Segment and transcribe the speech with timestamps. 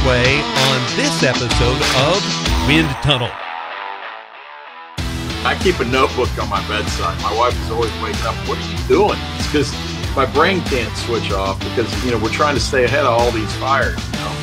[0.00, 1.76] Speedway on this episode
[2.08, 3.28] of Wind Tunnel.
[5.44, 7.20] I keep a notebook on my bedside.
[7.22, 8.34] My wife is always waking up.
[8.48, 9.18] What are you doing?
[9.36, 13.04] It's because my brain can't switch off because you know we're trying to stay ahead
[13.04, 14.02] of all these fires.
[14.06, 14.39] You know?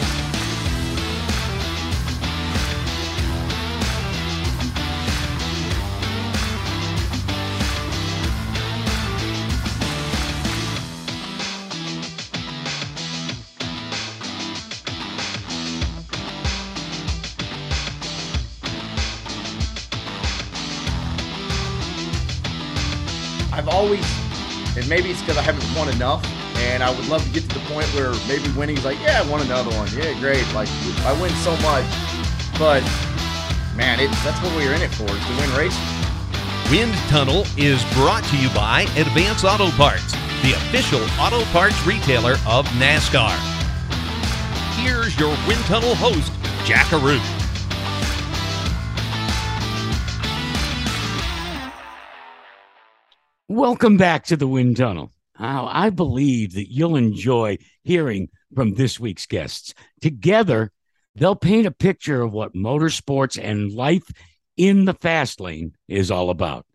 [24.87, 26.23] And maybe it's because I haven't won enough,
[26.71, 29.29] and I would love to get to the point where maybe winning's like, yeah, I
[29.29, 29.89] won another one.
[29.91, 30.47] Yeah, great.
[30.53, 30.69] Like,
[31.03, 31.83] I win so much.
[32.55, 32.79] But,
[33.75, 35.77] man, that's what we are in it for, is to win races.
[36.71, 42.39] Wind Tunnel is brought to you by Advance Auto Parts, the official auto parts retailer
[42.47, 43.35] of NASCAR.
[44.79, 46.31] Here's your Wind Tunnel host,
[46.65, 47.36] Jack Arute.
[53.57, 55.11] Welcome back to the Wind Tunnel.
[55.39, 59.73] Now, I believe that you'll enjoy hearing from this week's guests.
[59.99, 60.71] Together,
[61.15, 64.03] they'll paint a picture of what motorsports and life
[64.57, 66.67] in the fast lane is all about.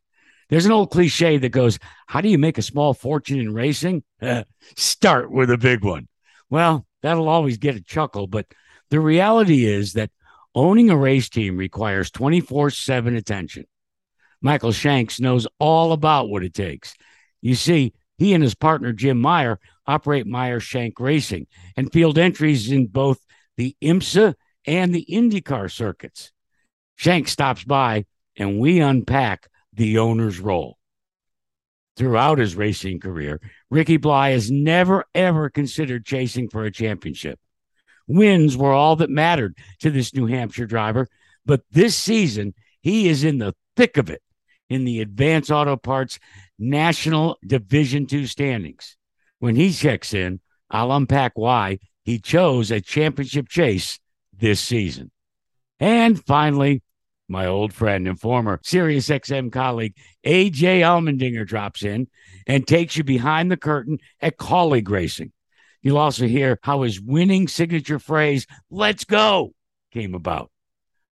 [0.49, 4.03] There's an old cliche that goes, How do you make a small fortune in racing?
[4.77, 6.09] Start with a big one.
[6.51, 8.47] Well, that'll always get a chuckle, but
[8.91, 10.11] the reality is that
[10.53, 13.67] owning a race team requires 24 7 attention.
[14.43, 16.95] Michael Shanks knows all about what it takes.
[17.41, 22.71] You see, he and his partner Jim Meyer operate Meyer Shank Racing and field entries
[22.71, 23.25] in both
[23.57, 24.35] the IMSA
[24.67, 26.33] and the IndyCar circuits.
[26.97, 28.05] Shank stops by
[28.37, 30.79] and we unpack the owner's role.
[31.97, 33.41] Throughout his racing career,
[33.71, 37.39] Ricky Bly has never ever considered chasing for a championship.
[38.07, 41.07] Wins were all that mattered to this New Hampshire driver,
[41.45, 44.23] but this season he is in the thick of it
[44.73, 46.19] in the Advance Auto Parts
[46.59, 48.97] National Division Two standings.
[49.39, 50.41] When he checks in,
[50.71, 53.99] I'll unpack why he chose a championship chase
[54.33, 55.11] this season.
[55.81, 56.83] And finally,
[57.29, 62.07] my old friend and former SiriusXM colleague AJ Allmendinger drops in
[62.47, 65.33] and takes you behind the curtain at Kaulig Racing.
[65.83, 69.55] You'll also hear how his winning signature phrase, let's go,
[69.93, 70.52] came about.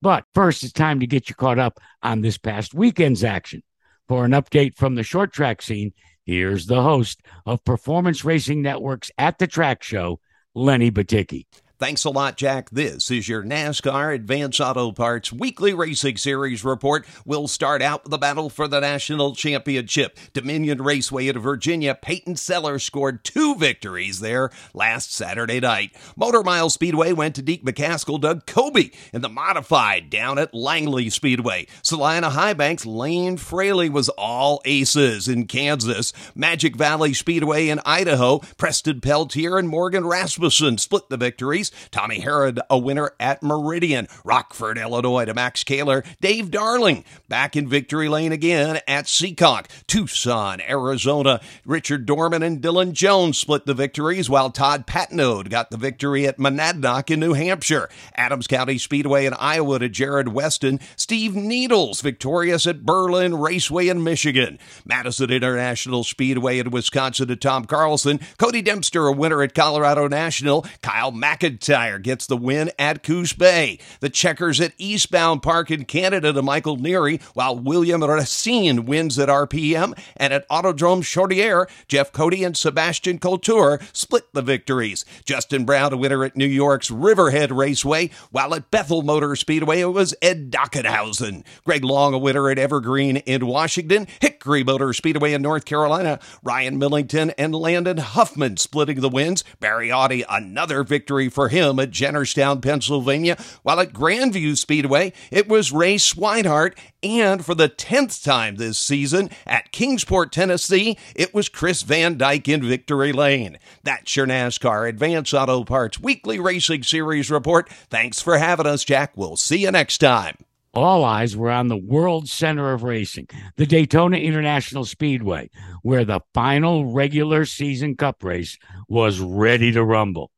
[0.06, 3.64] But first, it's time to get you caught up on this past weekend's action.
[4.08, 5.94] For an update from the short track scene,
[6.28, 10.20] here's the host of Performance Racing Network's At the Track Show,
[10.54, 11.48] Lenny Batycki.
[11.78, 12.70] Thanks a lot, Jack.
[12.70, 17.06] This is your NASCAR Advance Auto Parts Weekly Racing Series report.
[17.26, 20.18] We'll start out with the battle for the national championship.
[20.32, 25.92] Dominion Raceway at Virginia, Peyton Seller scored two victories there last Saturday night.
[26.16, 31.10] Motor Mile Speedway went to Deac McCaskill, Doug Coby, in the modified down at Langley
[31.10, 31.68] Speedway.
[31.82, 36.14] Salina Highbanks, Lane Fraley was all aces in Kansas.
[36.34, 41.65] Magic Valley Speedway in Idaho, Preston Peltier and Morgan Rasmussen split the victories.
[41.92, 44.08] Tommy Herod, a winner at Meridian.
[44.24, 46.04] Rockford, Illinois to Max Kaler.
[46.22, 49.68] Dave Darling back in victory lane again at Seacock.
[49.88, 51.40] Tucson, Arizona.
[51.66, 56.38] Richard Dorman and Dylan Jones split the victories while Todd Patnode got the victory at
[56.38, 57.90] Monadnock in New Hampshire.
[58.16, 60.80] Adams County Speedway in Iowa to Jared Weston.
[60.96, 64.60] Steve Needles victorious at Berlin Raceway in Michigan.
[64.86, 68.20] Madison International Speedway in Wisconsin to Tom Carlson.
[68.38, 70.66] Cody Dempster a winner at Colorado National.
[70.82, 71.12] Kyle
[71.56, 73.80] McIntyre gets the win at Coos Bay.
[74.00, 79.30] The checkers at Eastbound Park in Canada to Michael Neary, while William Racine wins at
[79.30, 79.98] RPM.
[80.18, 85.06] And at Autodrome Chaudière, Jeff Cody and Sebastian Couture split the victories.
[85.24, 89.86] Justin Brown, a winner at New York's Riverhead Raceway, while at Bethel Motor Speedway, it
[89.86, 91.44] was Ed Dockenhausen.
[91.64, 94.08] Greg Long, a winner at Evergreen in Washington.
[94.22, 96.20] Hickory Motor Speedway in North Carolina.
[96.44, 99.44] Ryan Millington and Landon Huffman splitting the wins.
[99.60, 103.38] Barry Awtey, another victory for him at Jennerstown, Pennsylvania.
[103.64, 106.78] While at Grandview Speedway, it was Ray Swinehart.
[107.04, 112.50] And for the 10th time this season at Kingsport, Tennessee, it was Chris Van Dyke
[112.50, 113.58] in Victory Lane.
[113.84, 117.70] That's your NASCAR Advance Auto Parts Weekly Racing Series report.
[117.90, 119.14] Thanks for having us, Jack.
[119.16, 120.36] We'll see you next time.
[120.76, 125.50] All eyes were on the world center of racing, the Daytona International Speedway,
[125.84, 128.60] where the final regular season cup race
[128.90, 130.32] was ready to rumble.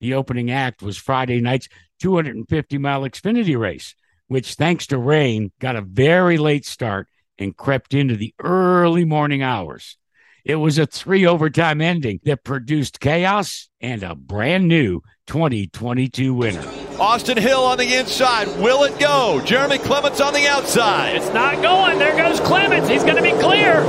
[0.00, 1.68] The opening act was Friday night's
[2.00, 3.94] 250 mile Xfinity race,
[4.28, 7.08] which, thanks to rain, got a very late start
[7.38, 9.96] and crept into the early morning hours.
[10.44, 16.62] It was a three overtime ending that produced chaos and a brand new 2022 winner.
[17.00, 18.48] Austin Hill on the inside.
[18.60, 19.40] Will it go?
[19.44, 21.16] Jeremy Clements on the outside.
[21.16, 21.98] It's not going.
[21.98, 22.90] There goes Clements.
[22.90, 23.82] He's going to be clear.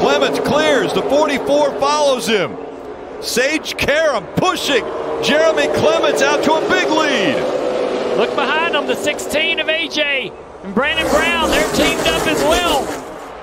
[0.00, 0.92] Clements clears.
[0.92, 2.56] The 44 follows him.
[3.24, 4.84] Sage Karam pushing
[5.22, 8.18] Jeremy Clements out to a big lead.
[8.18, 10.30] Look behind them, the 16 of AJ
[10.62, 11.48] and Brandon Brown.
[11.48, 12.84] They're teamed up as well.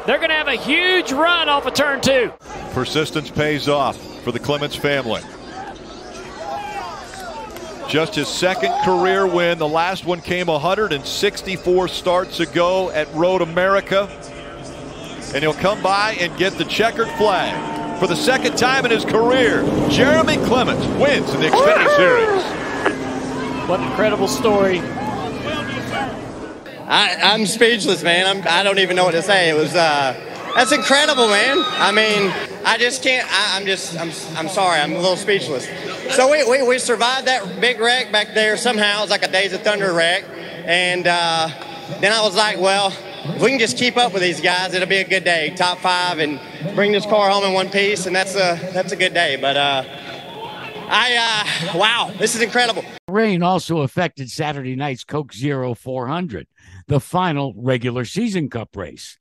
[0.06, 2.32] They're going to have a huge run off of turn two.
[2.74, 5.22] Persistence pays off for the Clements family.
[7.90, 9.58] Just his second career win.
[9.58, 14.08] The last one came 164 starts ago at Road America.
[15.34, 17.82] And he'll come by and get the checkered flag.
[18.02, 23.70] For the second time in his career, Jeremy Clements wins in the Xfinity Series.
[23.70, 24.80] What an incredible story.
[26.88, 28.26] I, I'm speechless, man.
[28.26, 29.52] I'm, I don't even know what to say.
[29.52, 30.16] It was, uh,
[30.56, 31.58] that's incredible, man.
[31.60, 32.34] I mean,
[32.66, 34.80] I just can't, I, am just, I'm, I'm sorry.
[34.80, 35.70] I'm a little speechless.
[36.16, 38.98] So we, we, we survived that big wreck back there somehow.
[38.98, 40.26] It was like a Days of Thunder wreck.
[40.66, 41.50] And uh,
[42.00, 42.92] then I was like, well,
[43.24, 45.54] if we can just keep up with these guys, it'll be a good day.
[45.56, 46.40] Top five and
[46.76, 49.38] bring this car home in one piece, and that's a that's a good day.
[49.40, 49.84] But uh,
[50.90, 52.84] I uh, wow, this is incredible.
[53.08, 56.48] Rain also affected Saturday night's Coke Zero 400,
[56.88, 59.20] the final regular season cup race.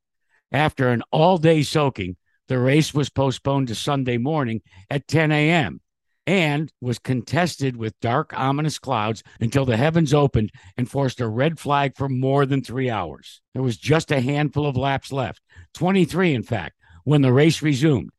[0.52, 2.17] After an all-day soaking,
[2.49, 5.81] the race was postponed to Sunday morning at 10 a.m
[6.30, 11.58] and was contested with dark, ominous clouds until the heavens opened and forced a red
[11.58, 13.42] flag for more than three hours.
[13.52, 15.42] There was just a handful of laps left,
[15.74, 18.10] 23, in fact, when the race resumed.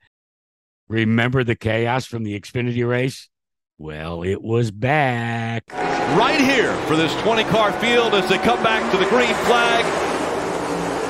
[0.90, 3.30] Remember the chaos from the Xfinity race?
[3.78, 5.72] Well, it was back.
[5.72, 9.86] Right here for this 20 car field as they come back to the green flag.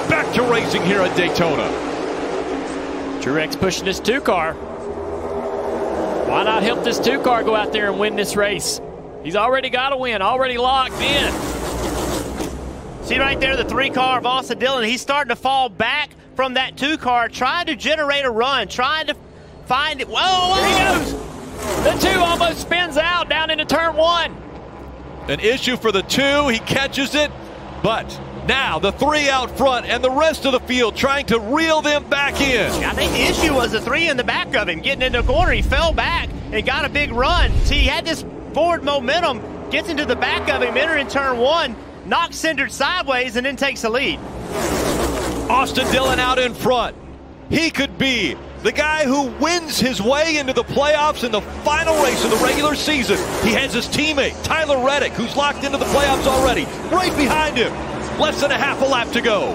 [0.07, 1.67] Back to racing here at Daytona.
[3.23, 4.55] Truex pushing his two car.
[6.31, 8.79] Why not help this two car go out there and win this race?
[9.21, 11.33] He's already got a win, already locked in.
[13.03, 14.85] See right there, the three car of Austin Dillon.
[14.85, 19.07] He's starting to fall back from that two car, trying to generate a run, trying
[19.07, 19.15] to
[19.65, 20.07] find it.
[20.09, 21.11] Whoa, there he goes.
[21.83, 24.33] The two almost spins out down into turn one.
[25.27, 26.47] An issue for the two.
[26.47, 27.29] He catches it,
[27.83, 28.09] but
[28.47, 32.09] now the three out front and the rest of the field trying to reel them
[32.09, 32.71] back in.
[32.83, 35.27] I think the issue was the three in the back of him getting into the
[35.27, 35.51] corner.
[35.51, 37.51] He fell back and got a big run.
[37.65, 41.75] See, he had this forward momentum, gets into the back of him, entering turn one,
[42.05, 44.19] knocks Cindric sideways, and then takes the lead.
[45.49, 46.95] Austin Dillon out in front.
[47.49, 52.01] He could be the guy who wins his way into the playoffs in the final
[52.03, 53.17] race of the regular season.
[53.43, 57.73] He has his teammate, Tyler Reddick, who's locked into the playoffs already, right behind him.
[58.21, 59.51] Less than a half a lap to go.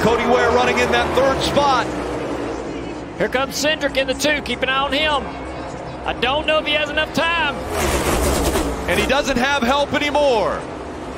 [0.00, 1.84] Cody Ware running in that third spot.
[3.18, 4.40] Here comes Cindric in the two.
[4.42, 5.26] Keep an eye on him.
[6.06, 7.56] I don't know if he has enough time.
[8.88, 10.62] And he doesn't have help anymore.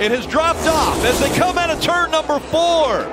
[0.00, 3.04] It has dropped off as they come out of turn number four.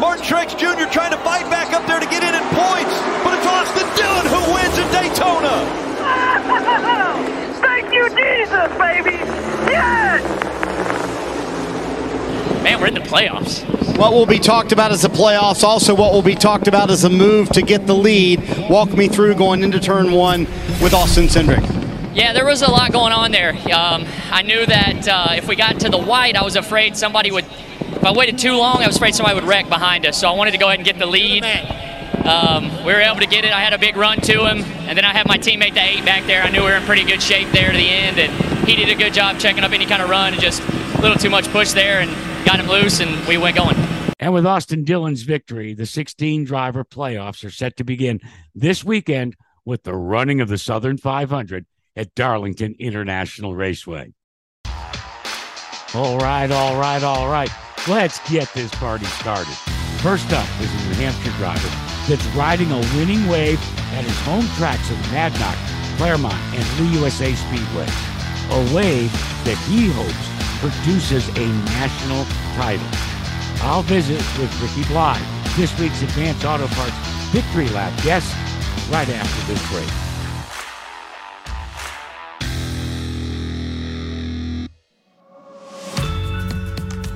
[0.00, 0.90] Martin Truex Jr.
[0.90, 4.24] trying to fight back up there to get in in points, but it's Austin Dillon
[4.32, 5.60] who wins in Daytona.
[7.60, 9.20] Thank you, Jesus, baby.
[9.68, 10.44] Yes!
[12.64, 13.62] Man, we're in the playoffs.
[13.98, 15.62] What will be talked about is the playoffs.
[15.62, 18.42] Also, what will be talked about is a move to get the lead.
[18.70, 20.46] Walk me through going into turn one
[20.80, 21.62] with Austin Cindric.
[22.16, 23.50] Yeah, there was a lot going on there.
[23.50, 27.30] Um, I knew that uh, if we got to the white, I was afraid somebody
[27.30, 27.44] would.
[27.44, 30.18] If I waited too long, I was afraid somebody would wreck behind us.
[30.18, 31.44] So I wanted to go ahead and get the lead.
[32.24, 33.52] Um, we were able to get it.
[33.52, 36.06] I had a big run to him, and then I had my teammate, the eight,
[36.06, 36.42] back there.
[36.42, 38.88] I knew we were in pretty good shape there to the end, and he did
[38.88, 41.46] a good job checking up any kind of run and just a little too much
[41.48, 43.76] push there, and got him loose, and we went going.
[44.18, 48.20] And with Austin Dillon's victory, the 16 driver playoffs are set to begin
[48.54, 54.12] this weekend with the running of the Southern 500 at Darlington International Raceway.
[55.94, 57.50] All right, all right, all right.
[57.86, 59.54] Let's get this party started.
[60.02, 61.68] First up is a New Hampshire driver
[62.08, 63.60] that's riding a winning wave
[63.92, 67.86] at his home tracks of Monadnock, Claremont, and Lee USA Speedway.
[68.50, 69.12] A wave
[69.44, 70.33] that he hopes
[70.70, 72.24] produces a national
[72.56, 72.86] title.
[73.60, 75.20] I'll visit with Ricky Bly,
[75.56, 76.96] this week's Advance Auto Parts
[77.32, 78.34] Victory Lap guest,
[78.90, 79.88] right after this break.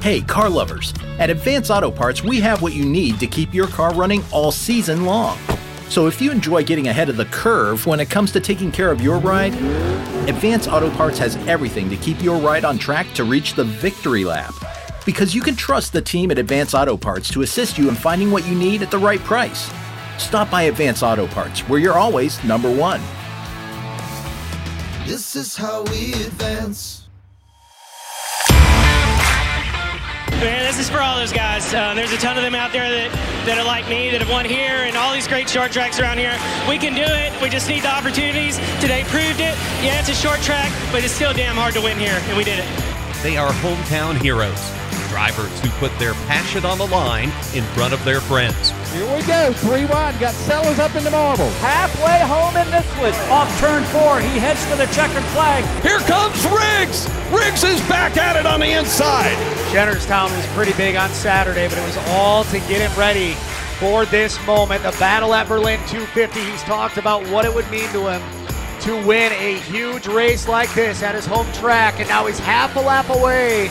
[0.02, 0.92] Hey, car lovers!
[1.18, 4.52] At Advance Auto Parts, we have what you need to keep your car running all
[4.52, 5.38] season long.
[5.88, 8.90] So if you enjoy getting ahead of the curve when it comes to taking care
[8.90, 9.54] of your ride,
[10.28, 14.26] Advance Auto Parts has everything to keep your ride on track to reach the victory
[14.26, 14.54] lap.
[15.06, 18.30] because you can trust the team at Advance Auto Parts to assist you in finding
[18.30, 19.70] what you need at the right price.
[20.18, 23.00] Stop by Advance Auto Parts, where you're always number one.
[25.06, 27.07] This is how we advance.
[30.38, 31.75] Man, this is for all those guys.
[31.75, 33.11] Uh, there's a ton of them out there that,
[33.45, 36.18] that are like me, that have won here and all these great short tracks around
[36.18, 36.30] here.
[36.68, 37.35] We can do it.
[37.42, 38.57] We just need the opportunities.
[38.78, 39.59] Today proved it.
[39.83, 42.45] Yeah, it's a short track, but it's still damn hard to win here, and we
[42.45, 42.68] did it.
[43.21, 44.62] They are hometown heroes,
[45.11, 48.71] drivers who put their passion on the line in front of their friends.
[48.92, 49.52] Here we go.
[49.52, 50.18] Three wide.
[50.18, 51.50] Got Sellers up in the marble.
[51.61, 53.12] Halfway home in this one.
[53.30, 54.18] Off turn four.
[54.18, 55.62] He heads for the checkered flag.
[55.83, 57.07] Here comes Riggs.
[57.30, 59.37] Riggs is back at it on the inside.
[59.73, 63.35] Jennerstown was pretty big on Saturday, but it was all to get him ready
[63.78, 64.83] for this moment.
[64.83, 66.40] The battle at Berlin 250.
[66.40, 68.23] He's talked about what it would mean to him
[68.80, 72.75] to win a huge race like this at his home track, and now he's half
[72.76, 73.71] a lap away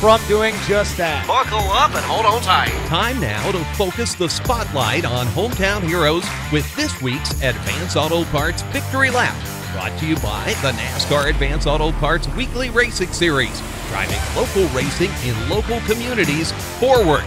[0.00, 1.26] from doing just that.
[1.26, 2.70] Buckle up and hold on tight.
[2.86, 8.62] Time now to focus the spotlight on hometown heroes with this week's Advance Auto Parts
[8.62, 9.36] Victory Lap.
[9.72, 15.10] Brought to you by the NASCAR Advance Auto Parts Weekly Racing Series, driving local racing
[15.24, 17.24] in local communities forward.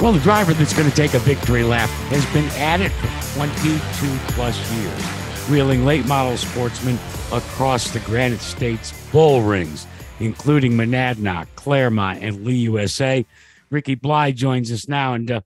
[0.00, 3.36] Well, the driver that's going to take a victory lap has been at it for
[3.36, 5.04] 22 plus years,
[5.50, 6.98] wheeling late model sportsmen
[7.32, 9.86] across the Granite State's bull rings
[10.20, 13.24] including Monadnock, Claremont, and Lee USA.
[13.70, 15.14] Ricky Bly joins us now.
[15.14, 15.40] And uh,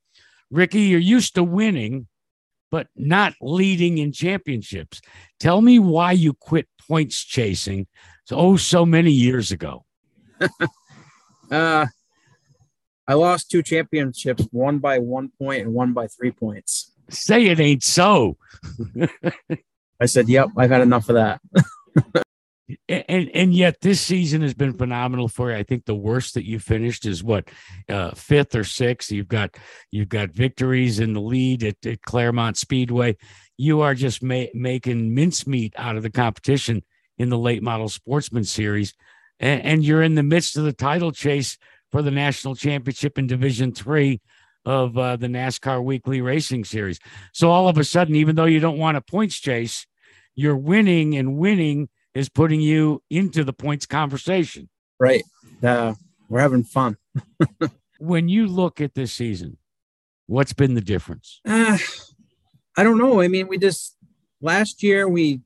[0.51, 2.09] Ricky, you're used to winning,
[2.71, 5.01] but not leading in championships.
[5.39, 7.87] Tell me why you quit points chasing
[8.25, 9.85] so, oh so many years ago.
[11.51, 11.87] uh,
[13.07, 16.91] I lost two championships, one by one point and one by three points.
[17.11, 18.39] Say it ain't so.
[20.01, 21.41] I said, "Yep, I've had enough of that."
[22.89, 25.57] and and yet this season has been phenomenal for you.
[25.57, 27.49] I think the worst that you finished is what
[27.89, 29.13] uh, fifth or sixth.
[29.13, 29.57] You've got
[29.91, 33.17] you've got victories in the lead at, at Claremont Speedway.
[33.59, 36.83] You are just ma- making mincemeat out of the competition
[37.19, 38.95] in the late model sportsman series,
[39.39, 41.59] and, and you're in the midst of the title chase
[41.93, 44.21] for the national championship in Division Three
[44.65, 46.99] of uh, the NASCAR Weekly Racing Series.
[47.33, 49.87] So all of a sudden, even though you don't want a points chase,
[50.35, 54.69] you're winning and winning is putting you into the points conversation.
[54.99, 55.25] Right.
[55.63, 55.95] Uh,
[56.29, 56.97] we're having fun.
[57.99, 59.59] when you look at this season,
[60.27, 61.41] what's been the difference?
[61.47, 61.79] Uh,
[62.77, 63.21] I don't know.
[63.21, 63.97] I mean, we just
[64.41, 65.41] last year we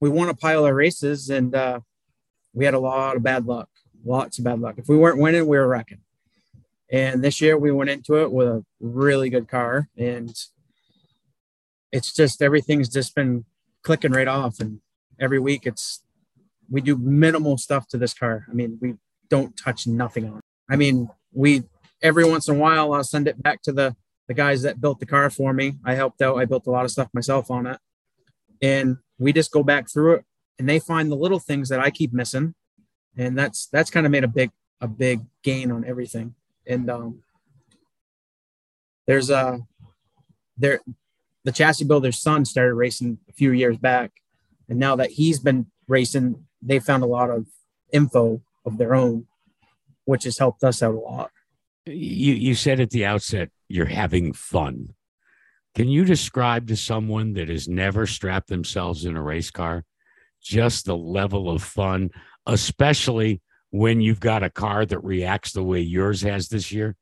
[0.00, 1.80] we won a pile of races and uh,
[2.52, 3.68] we had a lot of bad luck,
[4.04, 4.76] lots of bad luck.
[4.78, 6.00] If we weren't winning, we were wrecking.
[6.90, 10.34] And this year we went into it with a really good car, and
[11.92, 13.44] it's just everything's just been
[13.82, 14.58] clicking right off.
[14.58, 14.80] And
[15.20, 16.02] every week it's
[16.70, 18.46] we do minimal stuff to this car.
[18.50, 18.94] I mean, we
[19.30, 20.44] don't touch nothing on it.
[20.68, 21.64] I mean, we
[22.02, 23.96] every once in a while I'll send it back to the
[24.28, 25.76] the guys that built the car for me.
[25.84, 26.36] I helped out.
[26.36, 27.78] I built a lot of stuff myself on it.
[28.60, 30.24] And we just go back through it
[30.58, 32.54] and they find the little things that I keep missing.
[33.16, 36.34] And that's that's kind of made a big a big gain on everything.
[36.66, 37.22] And um
[39.06, 39.60] there's a
[40.58, 40.80] there
[41.44, 44.12] the chassis builder's son started racing a few years back
[44.68, 47.46] and now that he's been racing, they found a lot of
[47.92, 49.26] info of their own,
[50.04, 51.30] which has helped us out a lot.
[51.86, 54.94] You you said at the outset you're having fun.
[55.74, 59.84] Can you describe to someone that has never strapped themselves in a race car
[60.42, 62.10] just the level of fun,
[62.46, 66.96] especially when you've got a car that reacts the way yours has this year?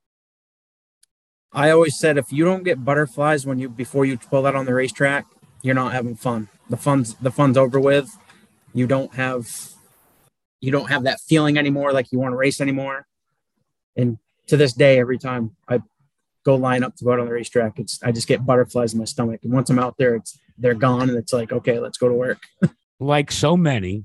[1.53, 4.67] I always said if you don't get butterflies when you before you pull out on
[4.67, 5.27] the racetrack,
[5.63, 8.09] you're not having fun the fun's the fun's over with.
[8.75, 9.49] You don't have
[10.61, 13.07] you don't have that feeling anymore like you want to race anymore.
[13.97, 14.19] And
[14.49, 15.83] to this day, every time I
[16.45, 18.99] go line up to go out on the racetrack, it's I just get butterflies in
[18.99, 19.41] my stomach.
[19.43, 22.15] And once I'm out there, it's they're gone and it's like, okay, let's go to
[22.15, 22.43] work.
[23.01, 24.05] like so many,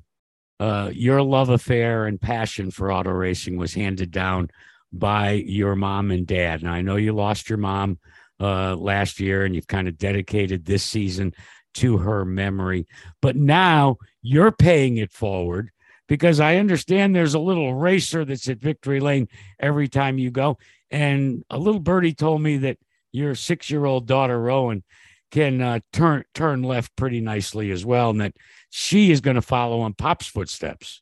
[0.59, 4.49] uh, your love affair and passion for auto racing was handed down
[4.91, 6.61] by your mom and dad.
[6.61, 7.99] And I know you lost your mom
[8.39, 11.33] uh, last year and you've kind of dedicated this season
[11.75, 12.87] to her memory.
[13.21, 15.71] But now you're paying it forward
[16.07, 19.27] because I understand there's a little racer that's at Victory Lane
[19.59, 20.57] every time you go.
[20.89, 22.77] And a little birdie told me that
[23.11, 24.83] your six year old daughter, Rowan,
[25.31, 28.35] can uh, turn turn left pretty nicely as well, and that
[28.69, 31.01] she is going to follow on Pop's footsteps.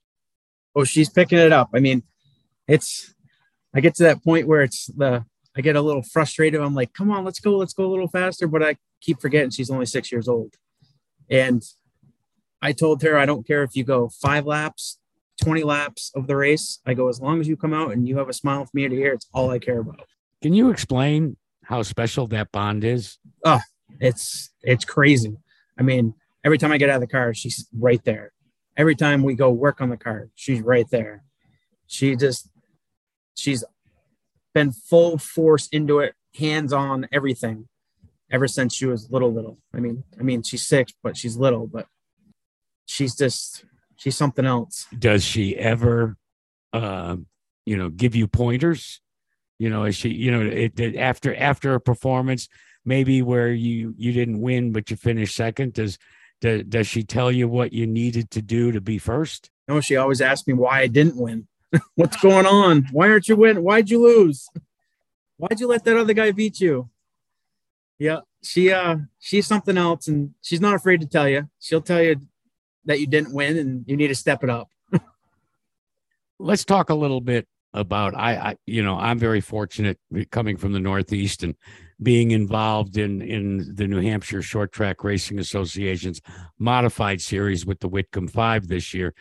[0.75, 1.69] Oh, she's picking it up.
[1.73, 2.03] I mean,
[2.67, 3.13] it's
[3.73, 5.25] I get to that point where it's the
[5.57, 6.61] I get a little frustrated.
[6.61, 8.47] I'm like, come on, let's go, let's go a little faster.
[8.47, 10.55] But I keep forgetting she's only six years old.
[11.29, 11.63] And
[12.61, 14.99] I told her, I don't care if you go five laps,
[15.41, 16.79] 20 laps of the race.
[16.85, 18.89] I go, as long as you come out and you have a smile from ear
[18.89, 20.05] to ear, it's all I care about.
[20.41, 23.17] Can you explain how special that bond is?
[23.45, 23.59] Oh,
[23.99, 25.37] it's it's crazy.
[25.77, 26.13] I mean,
[26.43, 28.31] every time I get out of the car, she's right there.
[28.75, 31.23] Every time we go work on the car, she's right there.
[31.87, 32.49] She just
[33.35, 33.63] she's
[34.53, 37.67] been full force into it, hands on everything
[38.31, 39.57] ever since she was little little.
[39.73, 41.87] I mean, I mean she's six, but she's little, but
[42.85, 44.87] she's just she's something else.
[44.97, 46.17] Does she ever
[46.73, 47.17] uh,
[47.65, 49.01] you know, give you pointers?
[49.57, 52.47] You know, is she, you know, it, it, after after a performance,
[52.85, 55.97] maybe where you you didn't win but you finished second, does
[56.41, 59.51] does, does she tell you what you needed to do to be first?
[59.67, 61.47] No, she always asked me why I didn't win.
[61.95, 62.87] What's going on?
[62.91, 63.63] Why aren't you winning?
[63.63, 64.49] Why'd you lose?
[65.37, 66.89] Why'd you let that other guy beat you?
[67.99, 71.49] Yeah, she uh she's something else and she's not afraid to tell you.
[71.59, 72.21] She'll tell you
[72.85, 74.69] that you didn't win and you need to step it up.
[76.39, 79.99] Let's talk a little bit about I, I you know I'm very fortunate
[80.31, 81.55] coming from the Northeast and
[82.01, 86.21] being involved in in the New Hampshire Short Track Racing Association's
[86.57, 89.13] modified series with the Whitcomb Five this year.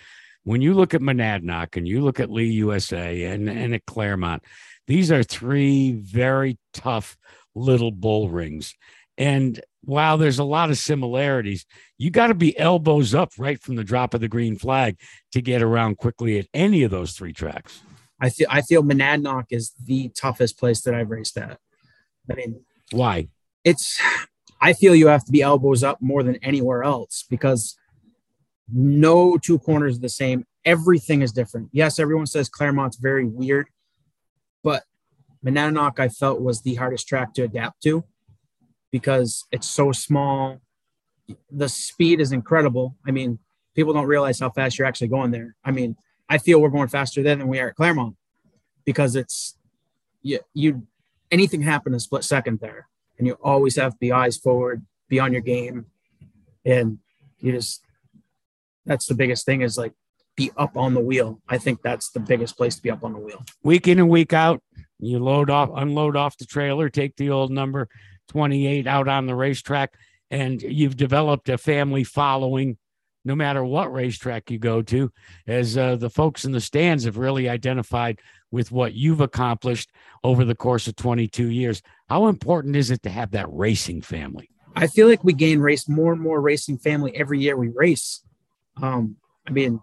[0.44, 4.44] When you look at Monadnock and you look at Lee USA and and at Claremont,
[4.86, 7.18] these are three very tough
[7.58, 8.74] little bull rings.
[9.16, 11.66] And while there's a lot of similarities,
[11.98, 14.98] you got to be elbows up right from the drop of the green flag
[15.32, 17.82] to get around quickly at any of those three tracks.
[18.20, 21.58] I feel I feel Monadnock is the toughest place that I've raced at.
[22.30, 22.60] I mean,
[22.90, 23.28] why?
[23.64, 24.00] It's
[24.60, 27.76] I feel you have to be elbows up more than anywhere else because
[28.72, 30.46] no two corners are the same.
[30.64, 31.70] Everything is different.
[31.72, 33.68] Yes, everyone says Claremont's very weird,
[34.62, 34.82] but
[35.44, 38.04] Monadnock I felt was the hardest track to adapt to
[38.90, 40.60] because it's so small.
[41.50, 42.96] The speed is incredible.
[43.06, 43.38] I mean,
[43.74, 45.54] people don't realize how fast you're actually going there.
[45.64, 45.96] I mean,
[46.28, 48.16] I feel we're going faster there than we are at Claremont
[48.84, 49.56] because it's
[50.22, 50.86] you, you
[51.30, 54.84] anything happen in a split second there, and you always have to be eyes forward,
[55.08, 55.86] be on your game,
[56.64, 56.98] and
[57.38, 57.82] you just
[58.84, 59.92] that's the biggest thing is like
[60.36, 61.40] be up on the wheel.
[61.48, 63.44] I think that's the biggest place to be up on the wheel.
[63.62, 64.62] Week in and week out,
[64.98, 67.88] you load off, unload off the trailer, take the old number
[68.28, 69.94] 28 out on the racetrack,
[70.30, 72.76] and you've developed a family following
[73.24, 75.12] no matter what racetrack you go to,
[75.46, 79.90] as uh, the folks in the stands have really identified with what you've accomplished
[80.24, 81.82] over the course of 22 years.
[82.08, 84.48] How important is it to have that racing family?
[84.74, 88.22] I feel like we gain race more and more racing family every year we race.
[88.80, 89.80] Um, I mean,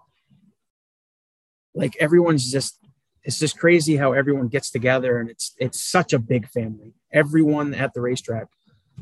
[1.75, 2.79] like everyone's just
[3.25, 6.93] it's just crazy how everyone gets together and it's it's such a big family.
[7.11, 8.47] Everyone at the racetrack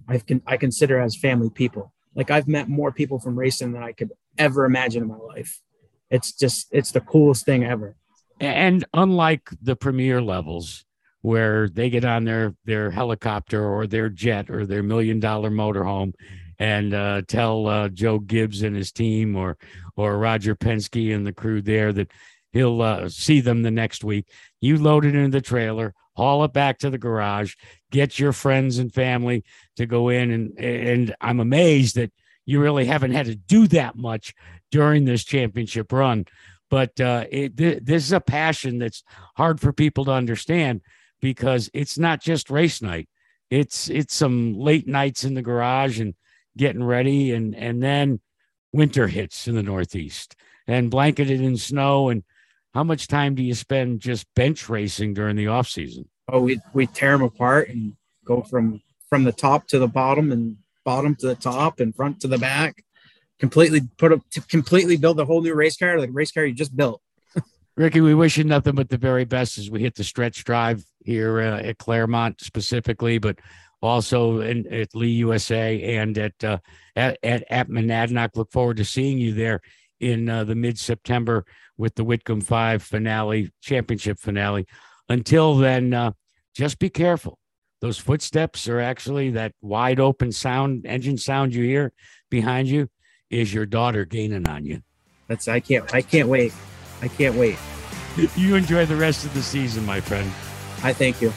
[0.07, 1.93] I can I consider as family people.
[2.15, 5.61] Like I've met more people from racing than I could ever imagine in my life.
[6.09, 7.95] It's just it's the coolest thing ever.
[8.39, 10.85] And unlike the premier levels
[11.21, 16.13] where they get on their their helicopter or their jet or their million dollar motorhome
[16.59, 19.57] and uh, tell uh, Joe Gibbs and his team or
[19.95, 22.11] or Roger Penske and the crew there that
[22.53, 24.27] he'll uh, see them the next week.
[24.61, 27.55] You load it into the trailer, haul it back to the garage,
[27.91, 29.43] get your friends and family
[29.75, 32.13] to go in, and and I'm amazed that
[32.45, 34.33] you really haven't had to do that much
[34.71, 36.25] during this championship run.
[36.69, 39.03] But uh, it, th- this is a passion that's
[39.35, 40.81] hard for people to understand
[41.21, 43.07] because it's not just race night.
[43.49, 46.15] It's it's some late nights in the garage and
[46.57, 48.19] getting ready, and and then
[48.71, 50.35] winter hits in the Northeast
[50.67, 52.09] and blanketed in snow.
[52.09, 52.23] And
[52.73, 56.09] how much time do you spend just bench racing during the off season?
[56.27, 60.31] Oh, we we tear them apart and go from from the top to the bottom
[60.31, 62.83] and bottom to the top and front to the back.
[63.39, 66.53] Completely put up to completely build a whole new race car, like race car you
[66.53, 67.01] just built.
[67.75, 70.83] Ricky, we wish you nothing but the very best as we hit the stretch drive
[71.03, 73.39] here uh, at Claremont specifically, but
[73.81, 76.59] also in, at Lee USA and at, uh,
[76.95, 78.35] at, at at Monadnock.
[78.35, 79.61] Look forward to seeing you there
[79.99, 81.45] in uh, the mid September
[81.77, 84.65] with the Whitcomb Five finale, championship finale.
[85.09, 86.11] Until then, uh,
[86.53, 87.39] just be careful.
[87.81, 91.91] Those footsteps are actually that wide open sound, engine sound you hear
[92.29, 92.87] behind you
[93.29, 94.81] is your daughter gaining on you.
[95.27, 96.53] That's I can't I can't wait.
[97.01, 97.57] I can't wait.
[98.37, 100.31] You enjoy the rest of the season, my friend.
[100.83, 101.33] I thank you.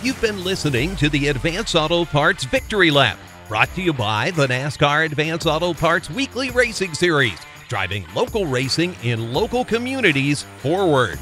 [0.00, 3.18] You've been listening to the Advance Auto Parts Victory Lap,
[3.48, 7.36] brought to you by the NASCAR Advance Auto Parts Weekly Racing Series,
[7.68, 11.18] driving local racing in local communities forward.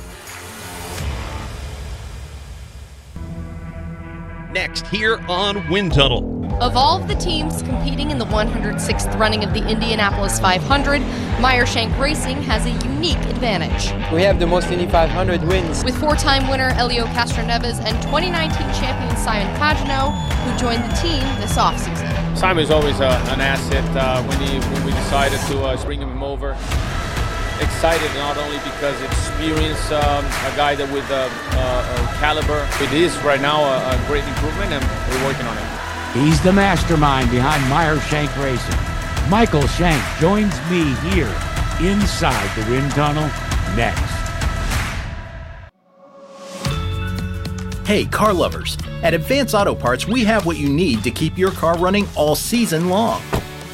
[4.53, 6.37] Next here on Wind Tunnel.
[6.63, 11.03] Of all of the teams competing in the 106th running of the Indianapolis 500,
[11.39, 13.93] Meyershank Racing has a unique advantage.
[14.13, 15.85] We have the most Indy 500 wins.
[15.85, 20.13] With four-time winner Elio Castroneves and 2019 champion Simon Pagenaud,
[20.45, 22.37] who joined the team this offseason.
[22.37, 26.01] Simon is always uh, an asset uh, when, he, when we decided to uh, bring
[26.01, 26.57] him over
[27.61, 32.67] excited not only because experience um, a guy that with a, a, caliber.
[32.81, 35.65] It is right now a, a, great improvement and we're working on it.
[36.15, 38.79] He's the mastermind behind meyer shank racing.
[39.31, 41.33] Michael shank joins me here
[41.81, 43.29] inside the wind tunnel
[43.77, 44.13] next.
[47.87, 48.77] Hey car lovers.
[49.03, 52.35] At advance auto parts we have what you need to keep your car running all
[52.35, 53.23] season long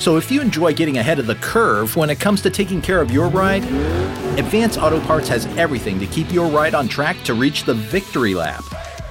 [0.02, 3.00] so if you enjoy getting ahead of the curve when it comes to taking care
[3.00, 3.62] of your ride,
[4.36, 8.34] Advance Auto Parts has everything to keep your ride on track to reach the victory
[8.34, 8.64] lap.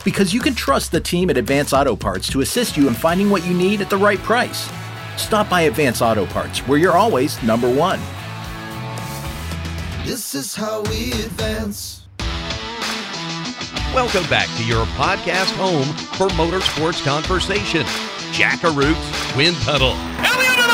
[0.04, 3.30] Because you can trust the team at Advance Auto Parts to assist you in finding
[3.30, 4.70] what you need at the right price.
[5.16, 8.02] Stop by Advance Auto Parts, where you're always number one.
[10.06, 12.06] This is how we advance.
[13.96, 15.86] Welcome back to your podcast home
[16.18, 17.86] for motorsports conversation.
[18.34, 19.96] Jack Arute's Wind Tunnel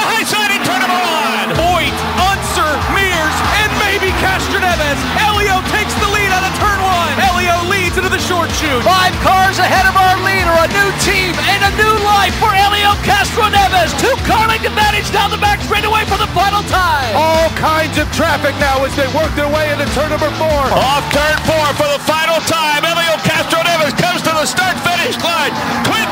[0.07, 1.49] high side in turn number one.
[1.59, 1.97] Voigt,
[2.31, 5.01] Unser, Mears, and maybe Castroneves.
[5.19, 7.15] Elio takes the lead out of turn one.
[7.19, 8.83] Elio leads into the short chute.
[8.87, 10.55] Five cars ahead of our leader.
[10.63, 13.91] A new team and a new life for Elio Castroneves.
[13.99, 17.11] Two car length advantage down the back straightaway for the final time.
[17.13, 20.61] All kinds of traffic now as they work their way into turn number four.
[20.71, 22.87] Off turn four for the final time.
[22.87, 25.51] Elio Castroneves comes to the start finish line.
[25.83, 26.07] Twin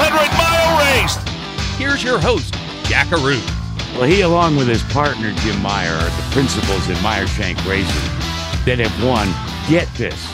[0.00, 1.16] 500 mile race.
[1.76, 3.44] Here's your host, Jack Arute.
[3.98, 8.78] Well, he, along with his partner, Jim Meyer, are the principals at Meyershank Racing that
[8.78, 9.28] have won,
[9.68, 10.24] get this,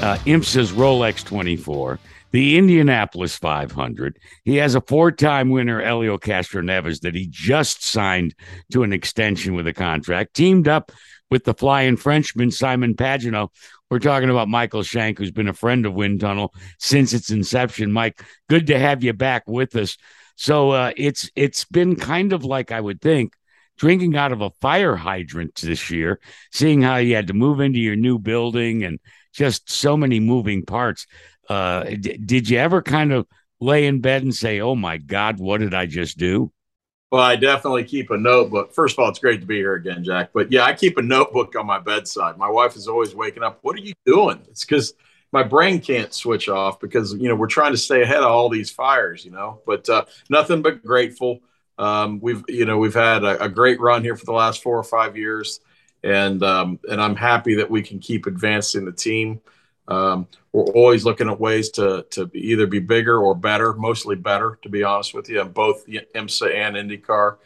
[0.00, 1.98] uh, IMSA's Rolex 24,
[2.30, 4.16] the Indianapolis 500.
[4.44, 8.36] He has a four time winner, Elio Castroneves, that he just signed
[8.70, 10.92] to an extension with a contract, teamed up
[11.32, 13.48] with the flying Frenchman, Simon Pagenaud,
[13.90, 17.90] we're talking about Michael Shank, who's been a friend of Wind Tunnel since its inception.
[17.90, 19.96] Mike, good to have you back with us.
[20.36, 23.34] So uh, it's it's been kind of like I would think
[23.76, 26.20] drinking out of a fire hydrant this year,
[26.52, 29.00] seeing how you had to move into your new building and
[29.32, 31.06] just so many moving parts.
[31.48, 33.26] Uh, d- did you ever kind of
[33.60, 36.52] lay in bed and say, "Oh my God, what did I just do"?
[37.10, 38.72] Well, I definitely keep a notebook.
[38.72, 40.30] First of all, it's great to be here again, Jack.
[40.32, 42.38] But yeah, I keep a notebook on my bedside.
[42.38, 43.58] My wife is always waking up.
[43.62, 44.40] What are you doing?
[44.48, 44.94] It's because
[45.32, 48.48] my brain can't switch off because you know we're trying to stay ahead of all
[48.48, 49.24] these fires.
[49.24, 51.40] You know, but uh, nothing but grateful.
[51.78, 54.78] Um, we've you know we've had a, a, great run here for the last four
[54.78, 55.60] or five years,
[56.04, 59.40] and um, and I'm happy that we can keep advancing the team.
[59.90, 64.58] Um, we're always looking at ways to to either be bigger or better, mostly better,
[64.62, 67.36] to be honest with you, in both IMSA and IndyCar.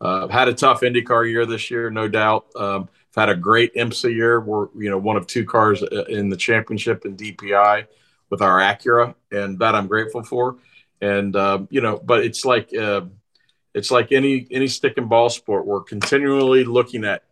[0.00, 2.46] Uh, had a tough IndyCar year this year, no doubt.
[2.56, 4.40] Um, had a great IMSA year.
[4.40, 7.86] We're you know one of two cars uh, in the championship in DPI
[8.30, 10.56] with our Acura, and that I'm grateful for.
[11.00, 13.02] And uh, you know, but it's like uh,
[13.74, 15.66] it's like any any stick and ball sport.
[15.66, 17.22] We're continually looking at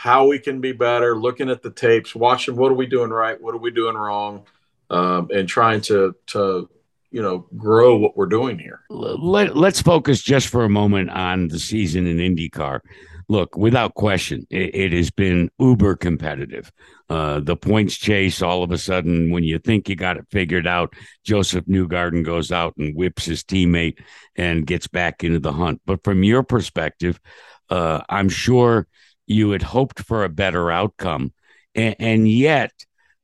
[0.00, 3.38] how we can be better, looking at the tapes, watching what are we doing right,
[3.38, 4.46] what are we doing wrong,
[4.88, 6.70] um, and trying to to
[7.10, 8.80] you know grow what we're doing here.
[8.88, 12.80] Let, let's focus just for a moment on the season in IndyCar.
[13.28, 16.72] Look, without question, it, it has been uber competitive.
[17.10, 20.66] Uh, the points chase, all of a sudden, when you think you got it figured
[20.66, 23.98] out, Josef Newgarden goes out and whips his teammate
[24.34, 25.82] and gets back into the hunt.
[25.84, 27.20] But from your perspective,
[27.68, 28.86] uh, I'm sure
[29.30, 31.32] you had hoped for a better outcome.
[31.74, 32.72] And, and yet,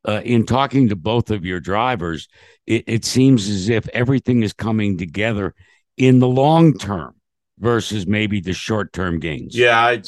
[0.06, 2.28] uh, in talking to both of your drivers,
[2.66, 5.54] it, it seems as if everything is coming together
[5.96, 7.16] in the long term
[7.58, 9.56] versus maybe the short term gains.
[9.56, 10.02] Yeah, I,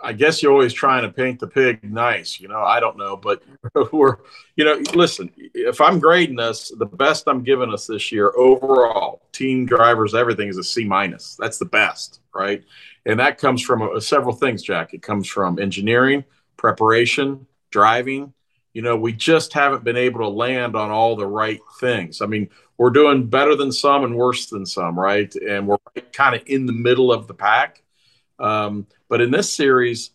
[0.00, 2.38] I guess you're always trying to paint the pig nice.
[2.38, 3.42] You know, I don't know, but
[3.92, 4.18] we're,
[4.54, 9.22] you know, listen, if I'm grading us, the best I'm giving us this year overall,
[9.32, 11.34] team drivers, everything is a C minus.
[11.36, 12.62] That's the best, right?
[13.04, 14.94] And that comes from uh, several things jack.
[14.94, 16.24] It comes from engineering
[16.56, 18.32] preparation driving.
[18.72, 22.22] You know we just haven't been able to land on all the right things.
[22.22, 25.34] I mean we're doing better than some and worse than some right?
[25.34, 25.76] And we're
[26.12, 27.82] kind of in the middle of the pack.
[28.38, 30.10] Um, but in this series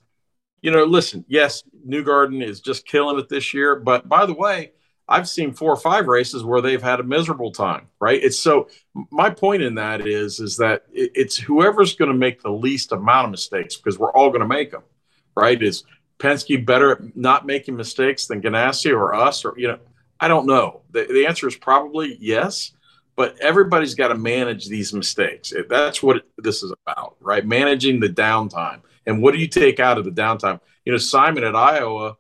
[0.62, 3.76] you know listen yes Newgarden is just killing it this year.
[3.76, 4.72] But by the way
[5.10, 8.22] I've seen four or five races where they've had a miserable time, right?
[8.22, 8.68] It's so
[9.12, 13.26] my point in that is is that it's whoever's going to make the least amount
[13.26, 14.84] of mistakes because we're all going to make them,
[15.36, 15.62] right?
[15.62, 15.84] Is
[16.20, 19.80] Penske better at not making mistakes than Ganassi or us or you know?
[20.20, 20.82] I don't know.
[20.92, 22.74] The, the answer is probably yes,
[23.16, 25.54] but everybody's got to manage these mistakes.
[25.70, 27.46] That's what this is about, right?
[27.46, 30.60] Managing the downtime and what do you take out of the downtime?
[30.86, 32.18] You know, Simon at Iowa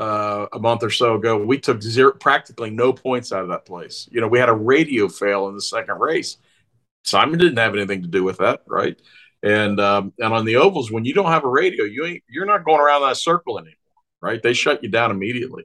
[0.00, 3.66] uh, a month or so ago, we took zero, practically no points out of that
[3.66, 4.08] place.
[4.10, 6.38] You know, we had a radio fail in the second race.
[7.04, 8.98] Simon didn't have anything to do with that, right?
[9.42, 12.46] And um, and on the ovals, when you don't have a radio, you ain't you're
[12.46, 13.74] not going around that circle anymore,
[14.22, 14.42] right?
[14.42, 15.64] They shut you down immediately.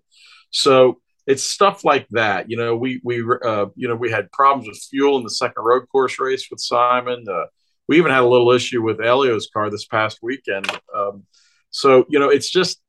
[0.50, 2.50] So it's stuff like that.
[2.50, 5.64] You know, we we uh, you know we had problems with fuel in the second
[5.64, 7.24] road course race with Simon.
[7.30, 7.46] Uh,
[7.88, 10.70] we even had a little issue with Elio's car this past weekend.
[10.94, 11.24] Um,
[11.70, 12.82] so you know, it's just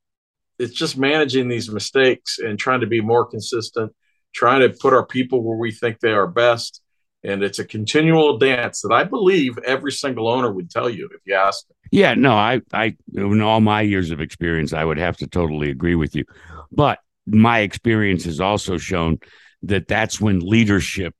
[0.59, 3.93] it's just managing these mistakes and trying to be more consistent,
[4.33, 6.81] trying to put our people where we think they are best.
[7.23, 11.21] And it's a continual dance that I believe every single owner would tell you if
[11.25, 11.65] you asked.
[11.91, 15.69] Yeah, no, I, I, in all my years of experience, I would have to totally
[15.69, 16.25] agree with you.
[16.71, 19.19] But my experience has also shown
[19.63, 21.13] that that's when leadership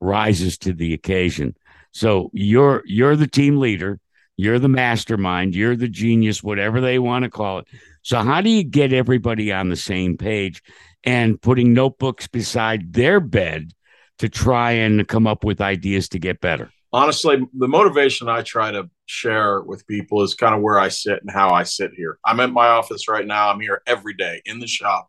[0.00, 1.54] rises to the occasion.
[1.92, 4.00] So you're you're the team leader,
[4.36, 7.68] you're the mastermind, you're the genius, whatever they want to call it.
[8.02, 10.62] So, how do you get everybody on the same page
[11.04, 13.72] and putting notebooks beside their bed
[14.18, 16.70] to try and come up with ideas to get better?
[16.92, 21.20] Honestly, the motivation I try to share with people is kind of where I sit
[21.22, 22.18] and how I sit here.
[22.24, 23.50] I'm at my office right now.
[23.50, 25.08] I'm here every day in the shop,